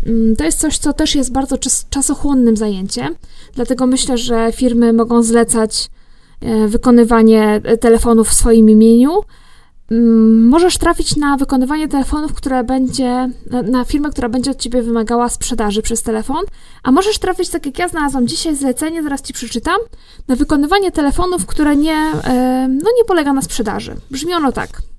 mm, 0.07 0.37
to 0.39 0.45
jest 0.45 0.59
coś, 0.59 0.79
co 0.79 0.93
też 0.93 1.15
jest 1.15 1.33
bardzo 1.33 1.59
czas, 1.59 1.87
czasochłonnym 1.91 2.57
zajęciem. 2.57 3.15
Dlatego 3.55 3.87
myślę, 3.87 4.19
że 4.19 4.53
firmy 4.53 4.93
mogą 4.93 5.23
zlecać 5.23 5.91
e, 6.41 6.69
wykonywanie 6.69 7.61
e, 7.65 7.77
telefonów 7.77 8.29
w 8.29 8.35
swoim 8.35 8.71
imieniu. 8.71 9.11
Mm, 9.91 10.49
możesz 10.49 10.79
trafić 10.79 11.17
na 11.17 11.37
wykonywanie 11.37 11.89
telefonów, 11.89 12.33
które 12.33 12.65
będzie, 12.65 13.31
na 13.65 13.85
firmę, 13.85 14.11
która 14.11 14.29
będzie 14.29 14.51
od 14.51 14.59
ciebie 14.59 14.83
wymagała 14.83 15.29
sprzedaży 15.29 15.83
przez 15.83 16.03
telefon, 16.03 16.45
a 16.83 16.93
możesz 16.93 17.19
trafić, 17.19 17.49
tak 17.49 17.67
jak 17.67 17.79
ja 17.79 17.89
znalazłam 17.89 18.29
dzisiaj 18.29 18.57
zlecenie, 18.57 19.03
zaraz 19.03 19.23
ci 19.23 19.33
przeczytam, 19.33 19.77
na 20.29 20.37
wykonywanie 20.37 20.93
telefonów, 20.93 21.47
które 21.47 21.77
nie, 21.77 21.97
e, 22.25 22.69
no 22.69 22.91
nie 22.99 23.05
polega 23.07 23.33
na 23.33 23.43
sprzedaży. 23.43 23.95
Brzmi 24.11 24.35
ono 24.35 24.53
tak. 24.53 24.92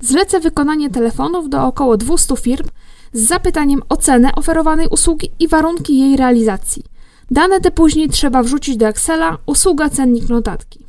Zlecę 0.00 0.40
wykonanie 0.40 0.90
telefonów 0.90 1.48
do 1.48 1.64
około 1.64 1.96
200 1.96 2.36
firm 2.36 2.68
z 3.12 3.22
zapytaniem 3.22 3.82
o 3.88 3.96
cenę 3.96 4.34
oferowanej 4.34 4.88
usługi 4.88 5.30
i 5.38 5.48
warunki 5.48 5.98
jej 5.98 6.16
realizacji. 6.16 6.84
Dane 7.30 7.60
te 7.60 7.70
później 7.70 8.08
trzeba 8.08 8.42
wrzucić 8.42 8.76
do 8.76 8.88
Excela, 8.88 9.38
usługa, 9.46 9.90
cennik, 9.90 10.28
notatki. 10.28 10.86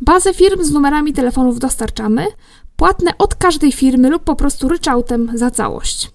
Bazę 0.00 0.34
firm 0.34 0.64
z 0.64 0.70
numerami 0.70 1.12
telefonów 1.12 1.58
dostarczamy, 1.58 2.26
płatne 2.76 3.18
od 3.18 3.34
każdej 3.34 3.72
firmy 3.72 4.10
lub 4.10 4.24
po 4.24 4.36
prostu 4.36 4.68
ryczałtem 4.68 5.32
za 5.34 5.50
całość. 5.50 6.10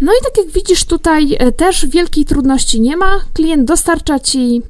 No 0.00 0.12
i 0.12 0.24
tak 0.24 0.44
jak 0.44 0.54
widzisz 0.54 0.84
tutaj 0.84 1.36
e, 1.38 1.52
też 1.52 1.86
wielkiej 1.86 2.24
trudności 2.24 2.80
nie 2.80 2.96
ma. 2.96 3.20
Klient 3.34 3.64
dostarcza 3.64 4.20
Ci 4.20 4.62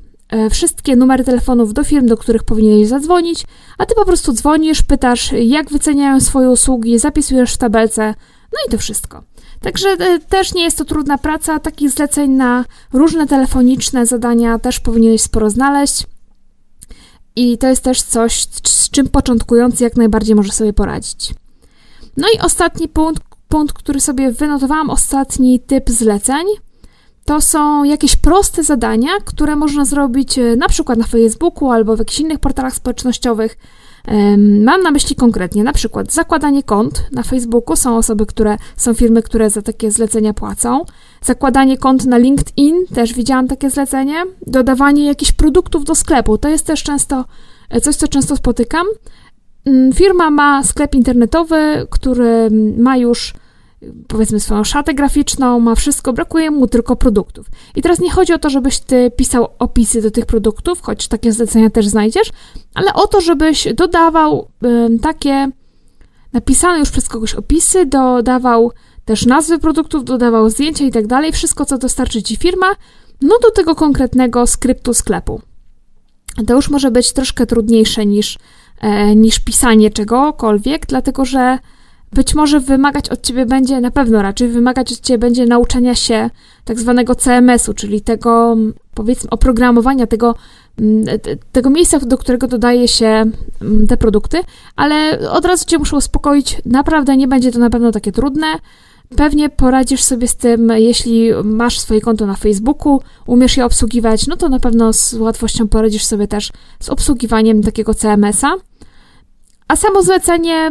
wszystkie 0.51 0.97
numery 0.97 1.25
telefonów 1.25 1.75
do 1.75 1.85
firm, 1.85 2.07
do 2.07 2.17
których 2.17 2.45
powinieneś 2.45 2.89
zadzwonić, 2.89 3.45
a 3.79 3.87
ty 3.87 3.95
po 3.95 4.05
prostu 4.05 4.33
dzwonisz, 4.33 4.83
pytasz, 4.83 5.33
jak 5.33 5.71
wyceniają 5.71 6.21
swoje 6.21 6.51
usługi, 6.51 6.99
zapisujesz 6.99 7.55
w 7.55 7.59
tabelce, 7.59 8.15
no 8.53 8.59
i 8.69 8.71
to 8.71 8.79
wszystko. 8.79 9.23
Także 9.61 9.89
e, 9.89 10.19
też 10.19 10.55
nie 10.55 10.63
jest 10.63 10.79
to 10.79 10.85
trudna 10.85 11.19
praca, 11.19 11.59
takich 11.59 11.91
zleceń 11.91 12.31
na 12.31 12.65
różne 12.93 13.27
telefoniczne 13.27 14.07
zadania 14.07 14.59
też 14.59 14.81
powinieneś 14.81 15.23
sporo 15.23 15.51
znaleźć. 15.51 16.07
I 17.37 17.59
to 17.59 17.67
jest 17.67 17.83
też 17.83 18.03
coś, 18.03 18.47
z 18.67 18.91
czym 18.91 19.09
początkujący 19.09 19.85
jak 19.85 19.97
najbardziej 19.97 20.35
może 20.35 20.53
sobie 20.53 20.73
poradzić. 20.73 21.35
No 22.17 22.29
i 22.35 22.39
ostatni 22.39 22.89
punkt, 22.89 23.23
punkt, 23.49 23.73
który 23.73 24.01
sobie 24.01 24.33
wynotowałam, 24.33 24.91
ostatni 24.91 25.61
typ 25.61 25.91
zleceń– 25.91 26.47
to 27.29 27.41
są 27.41 27.85
jakieś 27.85 28.17
proste 28.17 28.65
zadania, 28.65 29.11
które 29.25 29.57
można 29.57 29.85
zrobić 29.85 30.39
e, 30.39 30.57
na 30.57 30.69
przykład 30.69 30.99
na 30.99 31.07
Facebooku 31.07 31.71
albo 31.71 31.97
w 31.97 31.99
jakichś 31.99 32.21
innych 32.21 32.39
portalach 32.39 32.75
społecznościowych. 32.75 33.57
Mam 34.65 34.83
na 34.83 34.91
myśli 34.91 35.17
konkretnie 35.17 35.65
na 35.65 35.73
przykład 35.73 36.13
zakładanie 36.13 36.63
kont 36.63 37.05
na 37.13 37.23
Facebooku. 37.23 37.77
Są 37.77 37.97
osoby, 37.97 38.27
które 38.27 38.57
są 38.77 38.95
firmy, 38.95 39.23
które 39.23 39.51
za 39.51 39.63
takie 39.63 39.91
zlecenia 39.91 40.35
płacą. 40.35 40.85
Zakładanie 41.23 41.79
kont 41.79 42.07
na 42.07 42.19
LinkedIn, 42.19 42.87
też 42.95 43.15
widziałam 43.15 43.49
takie 43.49 43.71
zlecenie. 43.71 44.25
Dodawanie 44.47 45.05
jakichś 45.05 45.33
produktów 45.33 45.85
do 45.85 45.95
sklepu, 45.95 46.39
to 46.39 46.49
jest 46.49 46.67
też 46.67 46.83
często 46.83 47.25
e, 47.71 47.81
coś, 47.81 47.97
co 47.97 48.09
często 48.09 48.37
spotykam. 48.37 48.87
Mm, 49.65 49.93
firma 49.93 50.31
ma 50.31 50.65
sklep 50.65 50.95
internetowy, 50.95 51.87
który 51.91 52.51
ma 52.79 52.97
już 52.97 53.35
powiedzmy 54.09 54.41
swoją 54.41 54.65
szatę 54.65 54.95
graficzną, 54.95 55.61
ma 55.61 55.75
wszystko, 55.75 56.13
brakuje 56.13 56.51
mu 56.51 56.67
tylko 56.67 56.97
produktów. 56.97 57.47
I 57.77 57.83
teraz 57.83 58.01
nie 58.01 58.11
chodzi 58.11 58.33
o 58.33 58.39
to, 58.39 58.51
żebyś 58.51 58.79
ty 58.79 59.11
pisał 59.17 59.49
opisy 59.59 60.03
do 60.03 60.11
tych 60.11 60.27
produktów, 60.27 60.81
choć 60.83 61.09
takie 61.09 61.33
zlecenia 61.33 61.71
też 61.71 61.87
znajdziesz, 61.87 62.31
ale 62.75 62.95
o 62.95 63.07
to, 63.07 63.21
żebyś 63.21 63.69
dodawał 63.75 64.49
y, 64.65 64.99
takie 64.99 65.51
napisane 66.33 66.79
już 66.79 66.91
przez 66.91 67.09
kogoś 67.09 67.35
opisy, 67.35 67.87
dodawał 67.87 68.73
też 69.05 69.27
nazwy 69.27 69.59
produktów, 69.59 70.05
dodawał 70.05 70.51
zdjęcia 70.51 70.85
i 70.85 70.91
tak 70.91 71.07
dalej, 71.07 71.33
wszystko 71.33 71.65
co 71.65 71.79
dostarczy 71.79 72.23
ci 72.23 72.37
firma, 72.37 72.67
no 73.23 73.39
do 73.43 73.51
tego 73.51 73.75
konkretnego 73.75 74.47
skryptu 74.47 74.95
sklepu. 74.95 75.41
To 76.47 76.55
już 76.55 76.71
może 76.71 76.91
być 76.91 77.13
troszkę 77.13 77.47
trudniejsze 77.47 78.07
niż, 78.07 78.39
e, 78.81 79.17
niż 79.17 79.39
pisanie 79.39 79.91
czegokolwiek, 79.91 80.87
dlatego 80.87 81.25
że 81.25 81.59
być 82.13 82.35
może 82.35 82.61
wymagać 82.61 83.09
od 83.09 83.23
ciebie 83.23 83.47
będzie, 83.47 83.81
na 83.81 83.91
pewno 83.91 84.23
raczej 84.23 84.49
wymagać 84.49 84.93
od 84.93 85.01
ciebie 85.01 85.19
będzie 85.19 85.47
nauczenia 85.47 85.95
się 85.95 86.31
tak 86.65 86.81
zwanego 86.81 87.15
CMS-u, 87.15 87.75
czyli 87.75 88.01
tego, 88.01 88.57
powiedzmy, 88.95 89.31
oprogramowania, 89.31 90.07
tego, 90.07 90.35
mm, 90.79 91.05
tego 91.53 91.71
miejsca, 91.71 91.99
do 91.99 92.19
którego 92.19 92.47
dodaje 92.47 92.89
się 92.89 93.07
mm, 93.63 93.87
te 93.89 93.97
produkty, 93.97 94.39
ale 94.77 95.19
od 95.31 95.45
razu 95.45 95.65
cię 95.65 95.79
muszę 95.79 95.97
uspokoić, 95.97 96.57
naprawdę 96.67 97.17
nie 97.17 97.29
będzie 97.29 97.53
to 97.53 97.59
na 97.59 97.71
pewno 97.71 97.93
takie 97.93 98.13
trudne. 98.13 98.47
Pewnie 99.17 99.49
poradzisz 99.49 100.03
sobie 100.03 100.29
z 100.29 100.37
tym, 100.37 100.73
jeśli 100.77 101.31
masz 101.45 101.81
swoje 101.81 102.01
konto 102.01 102.27
na 102.27 102.37
Facebooku, 102.37 103.01
umiesz 103.27 103.57
je 103.57 103.65
obsługiwać, 103.65 104.27
no 104.27 104.37
to 104.37 104.49
na 104.49 104.61
pewno 104.61 104.93
z 104.93 105.15
łatwością 105.15 105.69
poradzisz 105.69 106.05
sobie 106.05 106.29
też 106.29 106.53
z 106.81 106.89
obsługiwaniem 106.89 107.63
takiego 107.63 107.95
CMS-a. 107.95 108.68
A 109.69 109.77
samo 109.77 110.03
zlecenie, 110.03 110.71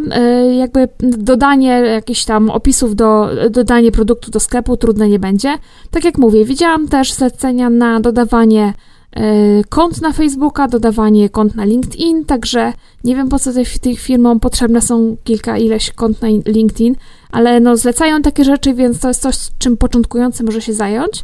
y, 0.50 0.54
jakby 0.54 0.88
dodanie 1.00 1.68
jakichś 1.68 2.24
tam 2.24 2.50
opisów 2.50 2.96
do 2.96 3.30
dodanie 3.50 3.92
produktu 3.92 4.30
do 4.30 4.40
sklepu 4.40 4.76
trudne 4.76 5.08
nie 5.08 5.18
będzie. 5.18 5.58
Tak 5.90 6.04
jak 6.04 6.18
mówię, 6.18 6.44
widziałam 6.44 6.88
też 6.88 7.12
zlecenia 7.12 7.70
na 7.70 8.00
dodawanie 8.00 8.74
y, 9.18 9.64
kont 9.68 10.00
na 10.00 10.12
Facebooka, 10.12 10.68
dodawanie 10.68 11.28
kont 11.28 11.54
na 11.54 11.64
LinkedIn, 11.64 12.24
także 12.24 12.72
nie 13.04 13.16
wiem 13.16 13.28
po 13.28 13.38
co 13.38 13.50
tych 13.80 14.00
firmom 14.00 14.40
potrzebne 14.40 14.80
są 14.80 15.16
kilka 15.24 15.58
ileś 15.58 15.92
kont 15.92 16.22
na 16.22 16.28
LinkedIn, 16.28 16.94
ale 17.30 17.60
no 17.60 17.76
zlecają 17.76 18.22
takie 18.22 18.44
rzeczy, 18.44 18.74
więc 18.74 19.00
to 19.00 19.08
jest 19.08 19.22
coś, 19.22 19.36
czym 19.58 19.76
początkujący 19.76 20.44
może 20.44 20.62
się 20.62 20.72
zająć. 20.72 21.22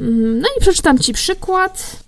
Mm, 0.00 0.40
no 0.40 0.48
i 0.58 0.60
przeczytam 0.60 0.98
Ci 0.98 1.12
przykład. 1.12 2.02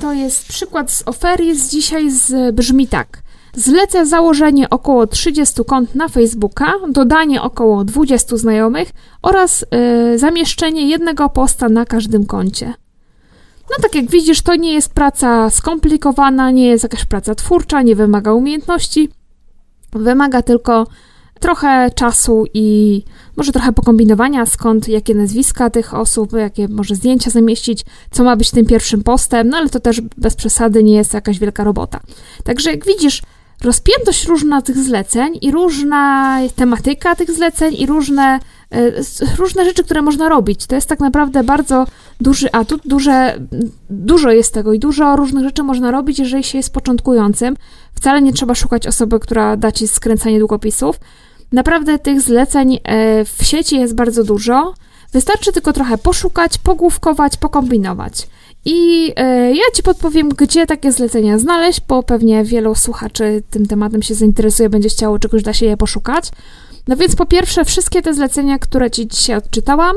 To 0.00 0.12
jest 0.12 0.48
przykład 0.48 0.90
z 0.90 1.02
ofery 1.06 1.54
z 1.54 1.70
dzisiaj 1.70 2.10
z, 2.10 2.54
brzmi 2.54 2.88
tak. 2.88 3.22
Zlecę 3.54 4.06
założenie 4.06 4.70
około 4.70 5.06
30 5.06 5.64
kont 5.64 5.94
na 5.94 6.08
Facebooka, 6.08 6.74
dodanie 6.88 7.42
około 7.42 7.84
20 7.84 8.36
znajomych 8.36 8.90
oraz 9.22 9.66
yy, 10.10 10.18
zamieszczenie 10.18 10.88
jednego 10.88 11.28
posta 11.28 11.68
na 11.68 11.84
każdym 11.84 12.26
koncie. 12.26 12.74
No 13.70 13.76
tak 13.82 13.94
jak 13.94 14.10
widzisz, 14.10 14.42
to 14.42 14.54
nie 14.54 14.72
jest 14.72 14.94
praca 14.94 15.50
skomplikowana, 15.50 16.50
nie 16.50 16.66
jest 16.66 16.82
jakaś 16.82 17.04
praca 17.04 17.34
twórcza, 17.34 17.82
nie 17.82 17.96
wymaga 17.96 18.32
umiejętności. 18.32 19.08
Wymaga 19.92 20.42
tylko 20.42 20.86
trochę 21.42 21.90
czasu 21.94 22.44
i 22.54 23.02
może 23.36 23.52
trochę 23.52 23.72
pokombinowania, 23.72 24.46
skąd, 24.46 24.88
jakie 24.88 25.14
nazwiska 25.14 25.70
tych 25.70 25.94
osób, 25.94 26.32
jakie 26.32 26.68
może 26.68 26.94
zdjęcia 26.94 27.30
zamieścić, 27.30 27.84
co 28.10 28.24
ma 28.24 28.36
być 28.36 28.50
tym 28.50 28.66
pierwszym 28.66 29.02
postem, 29.02 29.48
no 29.48 29.56
ale 29.56 29.68
to 29.68 29.80
też 29.80 30.00
bez 30.00 30.34
przesady 30.34 30.82
nie 30.82 30.94
jest 30.94 31.14
jakaś 31.14 31.38
wielka 31.38 31.64
robota. 31.64 32.00
Także 32.44 32.70
jak 32.70 32.86
widzisz, 32.86 33.22
rozpiętość 33.64 34.26
różna 34.26 34.62
tych 34.62 34.76
zleceń 34.76 35.38
i 35.40 35.50
różna 35.50 36.38
tematyka 36.56 37.16
tych 37.16 37.30
zleceń 37.30 37.74
i 37.78 37.86
różne, 37.86 38.40
e, 38.70 38.92
różne 39.38 39.64
rzeczy, 39.64 39.84
które 39.84 40.02
można 40.02 40.28
robić. 40.28 40.66
To 40.66 40.74
jest 40.74 40.88
tak 40.88 41.00
naprawdę 41.00 41.44
bardzo 41.44 41.86
duży 42.20 42.52
atut, 42.52 42.82
duże, 42.84 43.38
dużo 43.90 44.30
jest 44.30 44.54
tego 44.54 44.72
i 44.72 44.78
dużo 44.78 45.16
różnych 45.16 45.44
rzeczy 45.44 45.62
można 45.62 45.90
robić, 45.90 46.18
jeżeli 46.18 46.44
się 46.44 46.58
jest 46.58 46.72
początkującym. 46.72 47.56
Wcale 47.94 48.22
nie 48.22 48.32
trzeba 48.32 48.54
szukać 48.54 48.86
osoby, 48.86 49.20
która 49.20 49.56
da 49.56 49.72
ci 49.72 49.88
skręcanie 49.88 50.38
długopisów. 50.38 51.00
Naprawdę 51.52 51.98
tych 51.98 52.20
zleceń 52.20 52.78
e, 52.84 53.24
w 53.24 53.38
sieci 53.42 53.76
jest 53.76 53.94
bardzo 53.94 54.24
dużo. 54.24 54.74
Wystarczy 55.12 55.52
tylko 55.52 55.72
trochę 55.72 55.98
poszukać, 55.98 56.58
pogłówkować, 56.58 57.36
pokombinować. 57.36 58.28
I 58.64 59.12
e, 59.16 59.54
ja 59.54 59.64
Ci 59.74 59.82
podpowiem, 59.82 60.28
gdzie 60.28 60.66
takie 60.66 60.92
zlecenia 60.92 61.38
znaleźć, 61.38 61.80
bo 61.88 62.02
pewnie 62.02 62.44
wielu 62.44 62.74
słuchaczy 62.74 63.42
tym 63.50 63.66
tematem 63.66 64.02
się 64.02 64.14
zainteresuje, 64.14 64.68
będzie 64.68 64.88
chciało 64.88 65.18
czegoś 65.18 65.42
dla 65.42 65.52
siebie 65.52 65.76
poszukać. 65.76 66.30
No 66.88 66.96
więc 66.96 67.16
po 67.16 67.26
pierwsze, 67.26 67.64
wszystkie 67.64 68.02
te 68.02 68.14
zlecenia, 68.14 68.58
które 68.58 68.90
Ci 68.90 69.08
dzisiaj 69.08 69.36
odczytałam, 69.36 69.96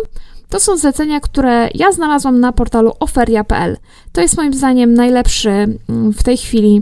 to 0.50 0.60
są 0.60 0.78
zlecenia, 0.78 1.20
które 1.20 1.70
ja 1.74 1.92
znalazłam 1.92 2.40
na 2.40 2.52
portalu 2.52 2.92
oferia.pl. 3.00 3.78
To 4.12 4.22
jest 4.22 4.38
moim 4.38 4.54
zdaniem 4.54 4.94
najlepszy 4.94 5.50
mm, 5.50 6.14
w 6.14 6.24
tej 6.24 6.38
chwili 6.38 6.82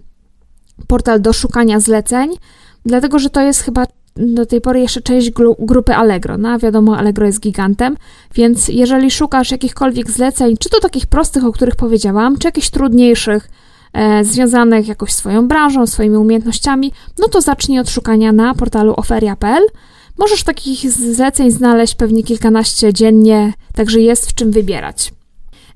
portal 0.87 1.21
do 1.21 1.33
szukania 1.33 1.79
zleceń, 1.79 2.31
dlatego 2.85 3.19
że 3.19 3.29
to 3.29 3.41
jest 3.41 3.61
chyba 3.61 3.85
do 4.15 4.45
tej 4.45 4.61
pory 4.61 4.79
jeszcze 4.79 5.01
część 5.01 5.31
grupy 5.59 5.95
Allegro. 5.95 6.37
No, 6.37 6.59
wiadomo, 6.59 6.97
Allegro 6.97 7.25
jest 7.25 7.39
gigantem, 7.39 7.97
więc 8.35 8.67
jeżeli 8.67 9.11
szukasz 9.11 9.51
jakichkolwiek 9.51 10.11
zleceń, 10.11 10.57
czy 10.57 10.69
to 10.69 10.79
takich 10.79 11.05
prostych, 11.05 11.45
o 11.45 11.51
których 11.51 11.75
powiedziałam, 11.75 12.37
czy 12.37 12.47
jakichś 12.47 12.69
trudniejszych, 12.69 13.49
e, 13.93 14.23
związanych 14.23 14.87
jakoś 14.87 15.13
swoją 15.13 15.47
branżą, 15.47 15.87
swoimi 15.87 16.17
umiejętnościami, 16.17 16.91
no 17.19 17.27
to 17.27 17.41
zacznij 17.41 17.79
od 17.79 17.89
szukania 17.89 18.31
na 18.31 18.53
portalu 18.53 18.93
oferia.pl. 18.97 19.63
Możesz 20.17 20.43
takich 20.43 20.91
zleceń 20.91 21.51
znaleźć 21.51 21.95
pewnie 21.95 22.23
kilkanaście 22.23 22.93
dziennie, 22.93 23.53
także 23.75 23.99
jest 23.99 24.29
w 24.29 24.33
czym 24.33 24.51
wybierać. 24.51 25.13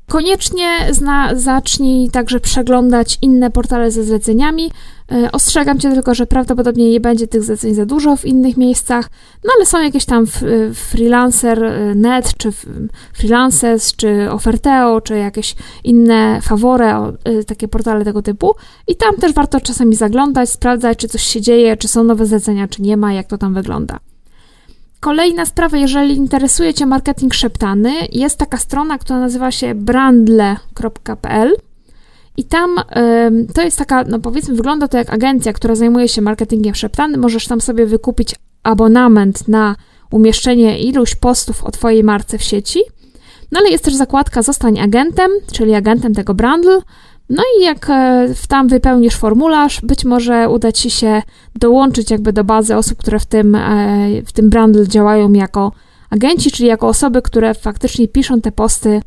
Koniecznie 0.09 0.69
zna, 0.91 1.35
zacznij 1.35 2.09
także 2.09 2.39
przeglądać 2.39 3.17
inne 3.21 3.51
portale 3.51 3.91
ze 3.91 4.03
zleceniami. 4.03 4.71
E, 5.11 5.31
ostrzegam 5.31 5.79
Cię 5.79 5.91
tylko, 5.91 6.15
że 6.15 6.27
prawdopodobnie 6.27 6.91
nie 6.91 6.99
będzie 6.99 7.27
tych 7.27 7.43
zleceń 7.43 7.73
za 7.73 7.85
dużo 7.85 8.15
w 8.15 8.25
innych 8.25 8.57
miejscach, 8.57 9.09
no 9.43 9.51
ale 9.55 9.65
są 9.65 9.81
jakieś 9.81 10.05
tam 10.05 10.25
freelancer.net, 10.73 12.27
e, 12.27 12.33
czy 12.37 12.49
freelancers, 13.13 13.95
czy 13.95 14.31
Oferteo, 14.31 15.01
czy 15.01 15.17
jakieś 15.17 15.55
inne 15.83 16.39
favore, 16.41 17.13
e, 17.23 17.43
takie 17.43 17.67
portale 17.67 18.05
tego 18.05 18.21
typu. 18.21 18.55
I 18.87 18.95
tam 18.95 19.15
też 19.15 19.33
warto 19.33 19.61
czasami 19.61 19.95
zaglądać, 19.95 20.49
sprawdzać, 20.49 20.97
czy 20.97 21.07
coś 21.07 21.21
się 21.21 21.41
dzieje, 21.41 21.77
czy 21.77 21.87
są 21.87 22.03
nowe 22.03 22.25
zlecenia, 22.25 22.67
czy 22.67 22.81
nie 22.81 22.97
ma, 22.97 23.13
jak 23.13 23.27
to 23.27 23.37
tam 23.37 23.53
wygląda. 23.53 23.99
Kolejna 24.99 25.45
sprawa, 25.45 25.77
jeżeli 25.77 26.15
interesuje 26.15 26.73
Cię 26.73 26.85
marketing 26.85 27.33
szeptany, 27.33 27.93
jest 28.11 28.37
taka 28.37 28.57
strona, 28.57 28.97
która 28.97 29.19
nazywa 29.19 29.51
się 29.51 29.75
brandle.pl 29.75 31.55
i 32.37 32.43
tam 32.43 32.77
y, 32.77 33.53
to 33.53 33.61
jest 33.61 33.77
taka, 33.77 34.03
no 34.03 34.19
powiedzmy, 34.19 34.55
wygląda 34.55 34.87
to 34.87 34.97
jak 34.97 35.13
agencja, 35.13 35.53
która 35.53 35.75
zajmuje 35.75 36.07
się 36.07 36.21
marketingiem 36.21 36.75
szeptanym. 36.75 37.21
Możesz 37.21 37.47
tam 37.47 37.61
sobie 37.61 37.85
wykupić 37.85 38.35
abonament 38.63 39.47
na 39.47 39.75
umieszczenie 40.11 40.79
iluś 40.79 41.15
postów 41.15 41.63
o 41.63 41.71
Twojej 41.71 42.03
marce 42.03 42.37
w 42.37 42.43
sieci. 42.43 42.79
No 43.51 43.59
ale 43.59 43.69
jest 43.69 43.83
też 43.83 43.95
zakładka 43.95 44.41
Zostań 44.41 44.79
agentem, 44.79 45.31
czyli 45.51 45.73
agentem 45.73 46.13
tego 46.13 46.33
brandle. 46.33 46.79
No 47.29 47.43
i 47.59 47.63
jak 47.63 47.89
e, 47.89 48.33
tam 48.47 48.67
wypełnisz 48.67 49.15
formularz, 49.15 49.81
być 49.81 50.05
może 50.05 50.49
uda 50.49 50.71
Ci 50.71 50.91
się 50.91 51.21
dołączyć 51.55 52.11
jakby 52.11 52.33
do 52.33 52.43
bazy 52.43 52.75
osób, 52.75 52.97
które 52.97 53.19
w 53.19 53.25
tym, 53.25 53.55
e, 53.55 54.21
w 54.25 54.31
tym 54.31 54.49
brandle 54.49 54.87
działają 54.87 55.33
jako 55.33 55.71
agenci, 56.09 56.51
czyli 56.51 56.69
jako 56.69 56.87
osoby, 56.87 57.21
które 57.21 57.53
faktycznie 57.53 58.07
piszą 58.07 58.41
te 58.41 58.51
posty 58.51 59.01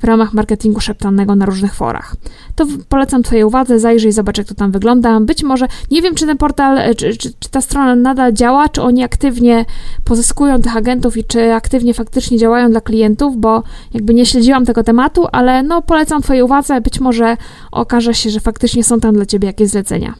w 0.00 0.04
ramach 0.04 0.32
marketingu 0.32 0.80
szeptanego 0.80 1.36
na 1.36 1.46
różnych 1.46 1.74
forach. 1.74 2.16
To 2.54 2.66
polecam 2.88 3.22
Twojej 3.22 3.44
uwadze, 3.44 3.78
zajrzyj, 3.78 4.12
zobacz 4.12 4.38
jak 4.38 4.46
to 4.46 4.54
tam 4.54 4.70
wygląda. 4.70 5.20
Być 5.20 5.42
może, 5.42 5.66
nie 5.90 6.02
wiem 6.02 6.14
czy 6.14 6.26
ten 6.26 6.38
portal, 6.38 6.78
e, 6.78 6.94
czy, 6.94 7.16
czy, 7.16 7.32
czy 7.38 7.50
ta 7.50 7.60
strona 7.60 7.96
nadal 7.96 8.32
działa, 8.32 8.68
czy 8.68 8.82
oni 8.82 9.04
aktywnie 9.04 9.64
pozyskują 10.04 10.62
tych 10.62 10.76
agentów 10.76 11.16
i 11.16 11.24
czy 11.24 11.54
aktywnie 11.54 11.94
faktycznie 11.94 12.38
działają 12.38 12.70
dla 12.70 12.80
klientów, 12.80 13.36
bo 13.36 13.62
jakby 13.94 14.14
nie 14.14 14.26
śledziłam 14.26 14.66
tego 14.66 14.84
tematu, 14.84 15.26
ale 15.32 15.62
no 15.62 15.82
polecam 15.82 16.22
Twojej 16.22 16.42
uwadze, 16.42 16.80
być 16.80 17.00
może 17.00 17.36
okaże 17.72 18.14
się, 18.14 18.30
że 18.30 18.40
faktycznie 18.40 18.84
są 18.84 19.00
tam 19.00 19.14
dla 19.14 19.26
Ciebie 19.26 19.46
jakieś 19.46 19.68
zlecenia. 19.68 20.14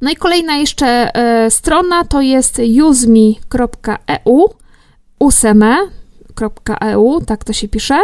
No 0.00 0.10
i 0.10 0.16
kolejna 0.16 0.56
jeszcze 0.56 1.14
e, 1.14 1.50
strona 1.50 2.04
to 2.04 2.20
jest 2.20 2.60
useme.eu, 2.84 4.48
useme.eu, 5.18 7.20
tak 7.26 7.44
to 7.44 7.52
się 7.52 7.68
pisze. 7.68 7.98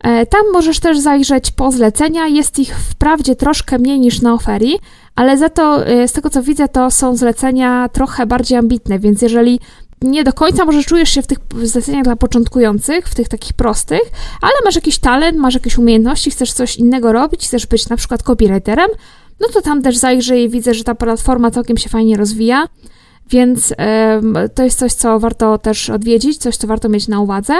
E, 0.00 0.26
tam 0.26 0.40
możesz 0.52 0.80
też 0.80 0.98
zajrzeć 0.98 1.50
po 1.50 1.72
zlecenia. 1.72 2.26
Jest 2.26 2.58
ich 2.58 2.76
wprawdzie 2.78 3.36
troszkę 3.36 3.78
mniej 3.78 4.00
niż 4.00 4.20
na 4.22 4.34
oferii, 4.34 4.78
ale 5.14 5.38
za 5.38 5.48
to, 5.48 5.86
e, 5.86 6.08
z 6.08 6.12
tego 6.12 6.30
co 6.30 6.42
widzę, 6.42 6.68
to 6.68 6.90
są 6.90 7.16
zlecenia 7.16 7.88
trochę 7.88 8.26
bardziej 8.26 8.58
ambitne, 8.58 8.98
więc 8.98 9.22
jeżeli 9.22 9.60
nie 10.02 10.24
do 10.24 10.32
końca 10.32 10.64
może 10.64 10.82
czujesz 10.82 11.10
się 11.10 11.22
w 11.22 11.26
tych 11.26 11.38
zleceniach 11.62 12.04
dla 12.04 12.16
początkujących, 12.16 13.08
w 13.08 13.14
tych 13.14 13.28
takich 13.28 13.52
prostych, 13.52 14.02
ale 14.42 14.52
masz 14.64 14.74
jakiś 14.74 14.98
talent, 14.98 15.38
masz 15.38 15.54
jakieś 15.54 15.78
umiejętności, 15.78 16.30
chcesz 16.30 16.52
coś 16.52 16.76
innego 16.76 17.12
robić, 17.12 17.46
chcesz 17.46 17.66
być 17.66 17.88
na 17.88 17.96
przykład 17.96 18.22
copywriterem, 18.22 18.88
no 19.40 19.48
to 19.52 19.62
tam 19.62 19.82
też 19.82 19.96
zajrzyj 19.96 20.48
widzę, 20.48 20.74
że 20.74 20.84
ta 20.84 20.94
platforma 20.94 21.50
całkiem 21.50 21.76
się 21.76 21.88
fajnie 21.88 22.16
rozwija, 22.16 22.68
więc 23.30 23.74
to 24.54 24.64
jest 24.64 24.78
coś, 24.78 24.92
co 24.92 25.20
warto 25.20 25.58
też 25.58 25.90
odwiedzić, 25.90 26.38
coś, 26.38 26.56
co 26.56 26.66
warto 26.66 26.88
mieć 26.88 27.08
na 27.08 27.20
uwadze. 27.20 27.54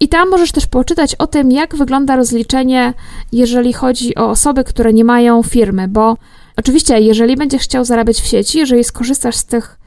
I 0.00 0.08
tam 0.08 0.30
możesz 0.30 0.52
też 0.52 0.66
poczytać 0.66 1.14
o 1.14 1.26
tym, 1.26 1.52
jak 1.52 1.76
wygląda 1.76 2.16
rozliczenie, 2.16 2.94
jeżeli 3.32 3.72
chodzi 3.72 4.14
o 4.14 4.30
osoby, 4.30 4.64
które 4.64 4.92
nie 4.92 5.04
mają 5.04 5.42
firmy, 5.42 5.88
bo 5.88 6.16
oczywiście, 6.56 7.00
jeżeli 7.00 7.36
będziesz 7.36 7.62
chciał 7.62 7.84
zarabiać 7.84 8.20
w 8.20 8.26
sieci, 8.26 8.58
jeżeli 8.58 8.84
skorzystasz 8.84 9.36
z 9.36 9.44
tych 9.44 9.78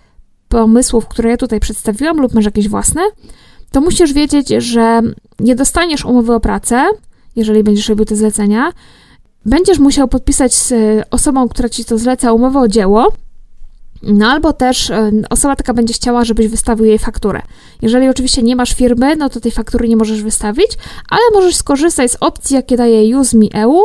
pomysłów, 0.49 1.07
które 1.07 1.29
ja 1.29 1.37
tutaj 1.37 1.59
przedstawiłam, 1.59 2.17
lub 2.17 2.33
masz 2.33 2.45
jakieś 2.45 2.69
własne, 2.69 3.01
to 3.71 3.81
musisz 3.81 4.13
wiedzieć, 4.13 4.47
że 4.47 5.01
nie 5.39 5.55
dostaniesz 5.55 6.05
umowy 6.05 6.33
o 6.33 6.39
pracę, 6.39 6.85
jeżeli 7.35 7.63
będziesz 7.63 7.89
robił 7.89 8.05
te 8.05 8.15
zlecenia. 8.15 8.71
Będziesz 9.45 9.79
musiał 9.79 10.07
podpisać 10.07 10.53
z 10.53 10.73
osobą, 11.11 11.49
która 11.49 11.69
ci 11.69 11.85
to 11.85 11.97
zleca, 11.97 12.33
umowę 12.33 12.59
o 12.59 12.67
dzieło, 12.67 13.11
no 14.03 14.27
albo 14.27 14.53
też 14.53 14.89
e, 14.89 15.12
osoba 15.29 15.55
taka 15.55 15.73
będzie 15.73 15.93
chciała, 15.93 16.25
żebyś 16.25 16.47
wystawił 16.47 16.85
jej 16.85 16.99
fakturę. 16.99 17.41
Jeżeli 17.81 18.09
oczywiście 18.09 18.43
nie 18.43 18.55
masz 18.55 18.73
firmy, 18.73 19.15
no 19.15 19.29
to 19.29 19.39
tej 19.39 19.51
faktury 19.51 19.89
nie 19.89 19.97
możesz 19.97 20.23
wystawić, 20.23 20.71
ale 21.09 21.21
możesz 21.33 21.55
skorzystać 21.55 22.12
z 22.12 22.17
opcji, 22.19 22.55
jakie 22.55 22.77
daje 22.77 23.15
EU. 23.53 23.81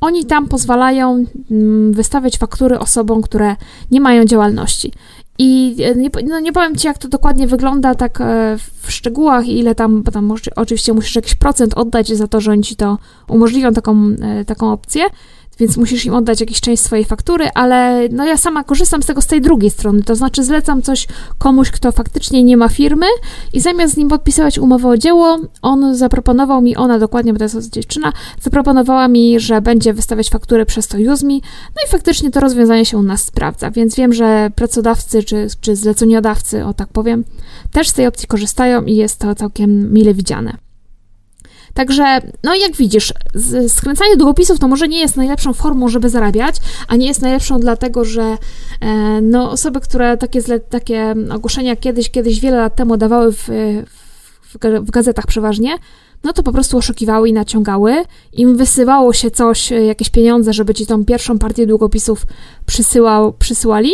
Oni 0.00 0.24
tam 0.24 0.48
pozwalają 0.48 1.24
mm, 1.50 1.92
wystawiać 1.92 2.38
faktury 2.38 2.78
osobom, 2.78 3.22
które 3.22 3.56
nie 3.90 4.00
mają 4.00 4.24
działalności. 4.24 4.92
I 5.38 5.76
e, 5.84 5.94
nie, 5.94 6.10
no 6.28 6.40
nie 6.40 6.52
powiem 6.52 6.76
Ci, 6.76 6.86
jak 6.86 6.98
to 6.98 7.08
dokładnie 7.08 7.46
wygląda 7.46 7.94
tak 7.94 8.20
e, 8.20 8.56
w 8.82 8.92
szczegółach, 8.92 9.48
ile 9.48 9.74
tam, 9.74 10.02
bo 10.02 10.12
tam 10.12 10.32
oczywiście 10.56 10.92
musisz 10.92 11.16
jakiś 11.16 11.34
procent 11.34 11.74
oddać 11.74 12.08
za 12.08 12.28
to, 12.28 12.40
że 12.40 12.50
oni 12.50 12.62
Ci 12.62 12.76
to 12.76 12.98
umożliwią 13.28 13.72
taką, 13.72 14.16
taką 14.46 14.72
opcję, 14.72 15.04
więc 15.58 15.76
musisz 15.76 16.04
im 16.04 16.14
oddać 16.14 16.40
jakąś 16.40 16.60
część 16.60 16.82
swojej 16.82 17.04
faktury, 17.04 17.48
ale 17.54 18.08
no 18.10 18.24
ja 18.24 18.36
sama 18.36 18.64
korzystam 18.64 19.02
z 19.02 19.06
tego 19.06 19.20
z 19.20 19.26
tej 19.26 19.40
drugiej 19.40 19.70
strony, 19.70 20.02
to 20.02 20.14
znaczy 20.14 20.44
zlecam 20.44 20.82
coś 20.82 21.06
komuś, 21.38 21.70
kto 21.70 21.92
faktycznie 21.92 22.42
nie 22.42 22.56
ma 22.56 22.68
firmy 22.68 23.06
i 23.52 23.60
zamiast 23.60 23.94
z 23.94 23.96
nim 23.96 24.08
podpisywać 24.08 24.58
umowę 24.58 24.88
o 24.88 24.96
dzieło, 24.96 25.38
on 25.62 25.96
zaproponował 25.96 26.62
mi, 26.62 26.76
ona 26.76 26.98
dokładnie, 26.98 27.32
bo 27.32 27.38
to 27.38 27.44
jest 27.44 27.70
dziewczyna, 27.70 28.12
zaproponowała 28.42 29.08
mi, 29.08 29.40
że 29.40 29.60
będzie 29.60 29.94
wystawiać 29.94 30.30
faktury 30.30 30.66
przez 30.66 30.88
to 30.88 30.98
UseMe, 30.98 31.34
no 31.76 31.82
i 31.86 31.90
faktycznie 31.90 32.30
to 32.30 32.40
rozwiązanie 32.40 32.84
się 32.84 32.98
u 32.98 33.02
nas 33.02 33.24
sprawdza, 33.24 33.70
więc 33.70 33.96
wiem, 33.96 34.12
że 34.12 34.50
pracodawcy 34.56 35.22
czy, 35.22 35.46
czy 35.60 35.76
zleceniodawcy, 35.76 36.64
o 36.64 36.74
tak 36.74 36.88
powiem, 36.88 37.24
też 37.72 37.88
z 37.88 37.92
tej 37.92 38.06
opcji 38.06 38.28
korzystają 38.28 38.84
i 38.84 38.96
jest 38.96 39.18
to 39.18 39.34
całkiem 39.34 39.92
mile 39.92 40.14
widziane. 40.14 40.63
Także, 41.74 42.20
no 42.42 42.54
jak 42.54 42.76
widzisz, 42.76 43.12
skręcanie 43.68 44.16
długopisów 44.16 44.58
to 44.58 44.68
może 44.68 44.88
nie 44.88 45.00
jest 45.00 45.16
najlepszą 45.16 45.52
formą, 45.52 45.88
żeby 45.88 46.10
zarabiać, 46.10 46.56
a 46.88 46.96
nie 46.96 47.06
jest 47.06 47.22
najlepszą 47.22 47.60
dlatego, 47.60 48.04
że 48.04 48.38
e, 48.80 49.20
no, 49.20 49.50
osoby, 49.50 49.80
które 49.80 50.16
takie, 50.16 50.42
takie 50.60 51.14
ogłoszenia 51.30 51.76
kiedyś, 51.76 52.10
kiedyś 52.10 52.40
wiele 52.40 52.56
lat 52.56 52.76
temu 52.76 52.96
dawały 52.96 53.32
w, 53.32 53.48
w, 54.42 54.58
w 54.86 54.90
gazetach 54.90 55.26
przeważnie, 55.26 55.78
no 56.24 56.32
to 56.32 56.42
po 56.42 56.52
prostu 56.52 56.78
oszukiwały 56.78 57.28
i 57.28 57.32
naciągały. 57.32 58.02
Im 58.32 58.56
wysyłało 58.56 59.12
się 59.12 59.30
coś, 59.30 59.70
jakieś 59.70 60.10
pieniądze, 60.10 60.52
żeby 60.52 60.74
ci 60.74 60.86
tą 60.86 61.04
pierwszą 61.04 61.38
partię 61.38 61.66
długopisów 61.66 62.26
przysyłał, 62.66 63.32
przysyłali, 63.32 63.92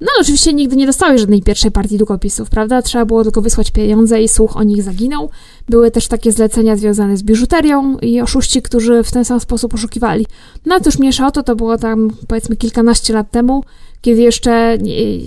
no 0.00 0.06
ale 0.14 0.20
oczywiście 0.20 0.52
nigdy 0.52 0.76
nie 0.76 0.86
dostałeś 0.86 1.20
żadnej 1.20 1.42
pierwszej 1.42 1.70
partii 1.70 1.98
długopisów, 1.98 2.50
prawda? 2.50 2.82
Trzeba 2.82 3.04
było 3.04 3.22
tylko 3.22 3.42
wysłać 3.42 3.70
pieniądze 3.70 4.22
i 4.22 4.28
słuch 4.28 4.56
o 4.56 4.62
nich 4.62 4.82
zaginął. 4.82 5.30
Były 5.68 5.90
też 5.90 6.08
takie 6.08 6.32
zlecenia 6.32 6.76
związane 6.76 7.16
z 7.16 7.22
biżuterią 7.22 7.98
i 7.98 8.20
oszuści, 8.20 8.62
którzy 8.62 9.02
w 9.02 9.10
ten 9.10 9.24
sam 9.24 9.40
sposób 9.40 9.74
oszukiwali. 9.74 10.26
No 10.66 10.80
to 10.80 10.84
już 10.86 10.98
mniejsza 10.98 11.26
o 11.26 11.30
to, 11.30 11.42
to 11.42 11.56
było 11.56 11.78
tam 11.78 12.10
powiedzmy 12.28 12.56
kilkanaście 12.56 13.14
lat 13.14 13.30
temu, 13.30 13.64
kiedy 14.00 14.22
jeszcze 14.22 14.78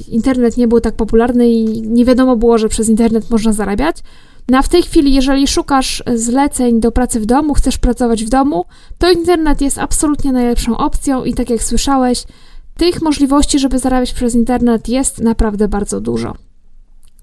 internet 0.07 0.57
nie 0.57 0.67
był 0.67 0.81
tak 0.81 0.95
popularny 0.95 1.49
i 1.49 1.81
nie 1.81 2.05
wiadomo 2.05 2.35
było, 2.35 2.57
że 2.57 2.69
przez 2.69 2.89
internet 2.89 3.29
można 3.29 3.53
zarabiać. 3.53 3.97
No 4.49 4.57
a 4.57 4.61
w 4.61 4.69
tej 4.69 4.83
chwili, 4.83 5.13
jeżeli 5.13 5.47
szukasz 5.47 6.03
zleceń 6.15 6.79
do 6.79 6.91
pracy 6.91 7.19
w 7.19 7.25
domu, 7.25 7.53
chcesz 7.53 7.77
pracować 7.77 8.23
w 8.23 8.29
domu, 8.29 8.65
to 8.97 9.11
internet 9.11 9.61
jest 9.61 9.77
absolutnie 9.77 10.31
najlepszą 10.31 10.77
opcją 10.77 11.23
i 11.23 11.33
tak 11.33 11.49
jak 11.49 11.63
słyszałeś, 11.63 12.23
tych 12.77 13.01
możliwości, 13.01 13.59
żeby 13.59 13.79
zarabiać 13.79 14.13
przez 14.13 14.35
internet 14.35 14.89
jest 14.89 15.21
naprawdę 15.21 15.67
bardzo 15.67 16.01
dużo. 16.01 16.33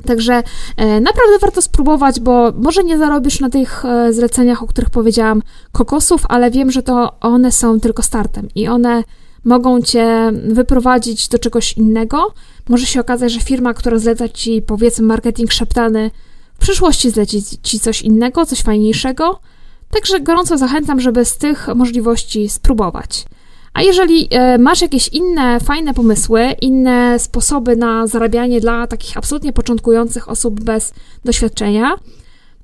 Także 0.07 0.43
e, 0.77 1.01
naprawdę 1.01 1.39
warto 1.41 1.63
spróbować, 1.63 2.21
bo 2.21 2.53
może 2.57 2.85
nie 2.85 2.99
zarobisz 2.99 3.41
na 3.41 3.51
tych 3.51 3.85
e, 3.85 4.13
zleceniach, 4.13 4.63
o 4.63 4.67
których 4.67 4.91
powiedziałam, 4.91 5.43
kokosów, 5.73 6.23
ale 6.29 6.51
wiem, 6.51 6.71
że 6.71 6.83
to 6.83 7.21
one 7.21 7.53
są 7.53 7.81
tylko 7.81 8.03
startem 8.03 8.49
i 8.55 8.69
one 8.69 9.05
mogą 9.45 9.81
cię 9.83 10.33
wyprowadzić 10.49 11.29
do 11.29 11.39
czegoś 11.39 11.73
innego. 11.73 12.35
Może 12.69 12.87
się 12.87 13.01
okazać, 13.01 13.33
że 13.33 13.41
firma, 13.41 13.75
która 13.75 13.99
zleca 13.99 14.29
ci 14.29 14.63
powiedzmy 14.63 15.07
marketing 15.07 15.53
szeptany, 15.53 16.11
w 16.55 16.59
przyszłości 16.59 17.11
zleci 17.11 17.43
ci 17.63 17.81
coś 17.81 18.03
innego, 18.03 18.47
coś 18.47 18.63
fajniejszego. 18.63 19.41
Także 19.91 20.21
gorąco 20.21 20.59
zachęcam, 20.59 21.01
żeby 21.01 21.25
z 21.25 21.37
tych 21.37 21.69
możliwości 21.75 22.49
spróbować. 22.49 23.25
A 23.75 23.83
jeżeli 23.83 24.29
e, 24.31 24.59
masz 24.59 24.81
jakieś 24.83 25.09
inne 25.09 25.61
fajne 25.61 25.95
pomysły, 25.95 26.53
inne 26.61 27.19
sposoby 27.19 27.77
na 27.77 28.07
zarabianie 28.07 28.61
dla 28.61 28.87
takich 28.87 29.17
absolutnie 29.17 29.53
początkujących 29.53 30.29
osób 30.29 30.61
bez 30.61 30.95
doświadczenia, 31.25 31.95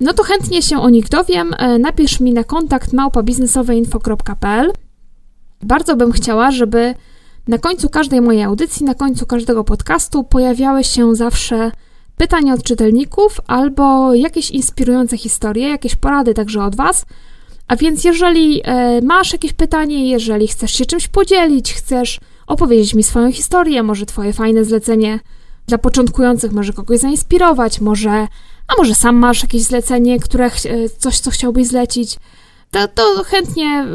no 0.01 0.13
to 0.13 0.23
chętnie 0.23 0.63
się 0.63 0.81
o 0.81 0.91
nich 0.91 1.09
dowiem. 1.09 1.55
E, 1.59 1.79
napisz 1.79 2.21
mi 2.21 2.33
na 2.33 2.45
kontakt 2.45 2.93
małpabiznesowyinfo.pl. 2.93 4.73
Bardzo 5.63 5.97
bym 5.97 6.13
chciała, 6.13 6.51
żeby 6.51 6.95
na 7.49 7.59
końcu 7.59 7.89
każdej 7.89 8.21
mojej 8.21 8.43
audycji, 8.43 8.87
na 8.87 8.95
końcu 8.95 9.27
każdego 9.27 9.65
podcastu 9.65 10.25
pojawiały 10.25 10.85
się 10.85 11.15
zawsze 11.15 11.73
pytania 12.17 12.55
od 12.55 12.63
czytelników 12.63 13.41
albo 13.47 14.15
jakieś 14.15 14.51
inspirujące 14.51 15.17
historie, 15.17 15.69
jakieś 15.69 15.97
porady 15.97 16.35
także 16.35 16.65
od 16.65 16.77
Was. 16.77 17.07
A 17.71 17.77
więc, 17.77 18.05
jeżeli 18.05 18.61
e, 18.65 19.01
masz 19.03 19.33
jakieś 19.33 19.53
pytanie, 19.53 20.11
jeżeli 20.11 20.49
chcesz 20.49 20.73
się 20.73 20.87
czymś 20.87 21.09
podzielić, 21.09 21.75
chcesz 21.75 22.21
opowiedzieć 22.47 22.95
mi 22.95 23.03
swoją 23.03 23.33
historię, 23.33 23.83
może 23.83 24.07
Twoje 24.07 24.33
fajne 24.33 24.65
zlecenie 24.65 25.21
dla 25.67 25.79
początkujących 25.79 26.53
może 26.53 26.73
kogoś 26.73 26.99
zainspirować, 26.99 27.81
może, 27.81 28.11
a 28.69 28.77
może 28.79 28.95
sam 28.95 29.17
masz 29.17 29.43
jakieś 29.43 29.63
zlecenie, 29.63 30.21
które 30.21 30.51
coś, 30.99 31.19
co 31.19 31.31
chciałbyś 31.31 31.67
zlecić, 31.67 32.17
to, 32.71 32.89
to 32.89 33.25
chętnie 33.25 33.87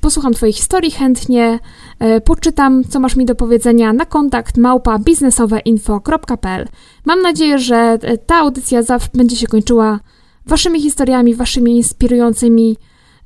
posłucham 0.00 0.34
Twojej 0.34 0.52
historii, 0.52 0.90
chętnie 0.90 1.58
e, 1.98 2.20
poczytam, 2.20 2.84
co 2.84 3.00
masz 3.00 3.16
mi 3.16 3.24
do 3.24 3.34
powiedzenia 3.34 3.92
na 3.92 4.06
kontakt 4.06 4.56
małpa 4.56 4.98
biznesoweinfo.pl. 4.98 6.68
Mam 7.04 7.22
nadzieję, 7.22 7.58
że 7.58 7.98
e, 8.02 8.18
ta 8.18 8.36
audycja 8.36 8.82
zawsze 8.82 9.08
będzie 9.14 9.36
się 9.36 9.46
kończyła 9.46 10.00
Waszymi 10.46 10.82
historiami, 10.82 11.34
Waszymi 11.34 11.76
inspirującymi 11.76 12.76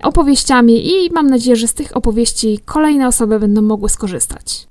opowieściami 0.02 0.88
i 0.88 1.10
mam 1.12 1.26
nadzieję, 1.30 1.56
że 1.56 1.68
z 1.68 1.74
tych 1.74 1.96
opowieści 1.96 2.58
kolejne 2.64 3.08
osoby 3.08 3.40
będą 3.40 3.62
mogły 3.62 3.88
skorzystać. 3.88 4.66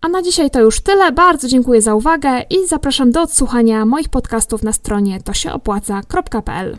A 0.00 0.08
na 0.08 0.22
dzisiaj 0.22 0.50
to 0.50 0.60
już 0.60 0.80
tyle. 0.80 1.12
Bardzo 1.12 1.48
dziękuję 1.48 1.82
za 1.82 1.94
uwagę 1.94 2.42
i 2.50 2.66
zapraszam 2.66 3.10
do 3.10 3.22
odsłuchania 3.22 3.86
moich 3.86 4.08
podcastów 4.08 4.62
na 4.62 4.72
stronie 4.72 5.20
tosieopłaca.pl. 5.22 6.76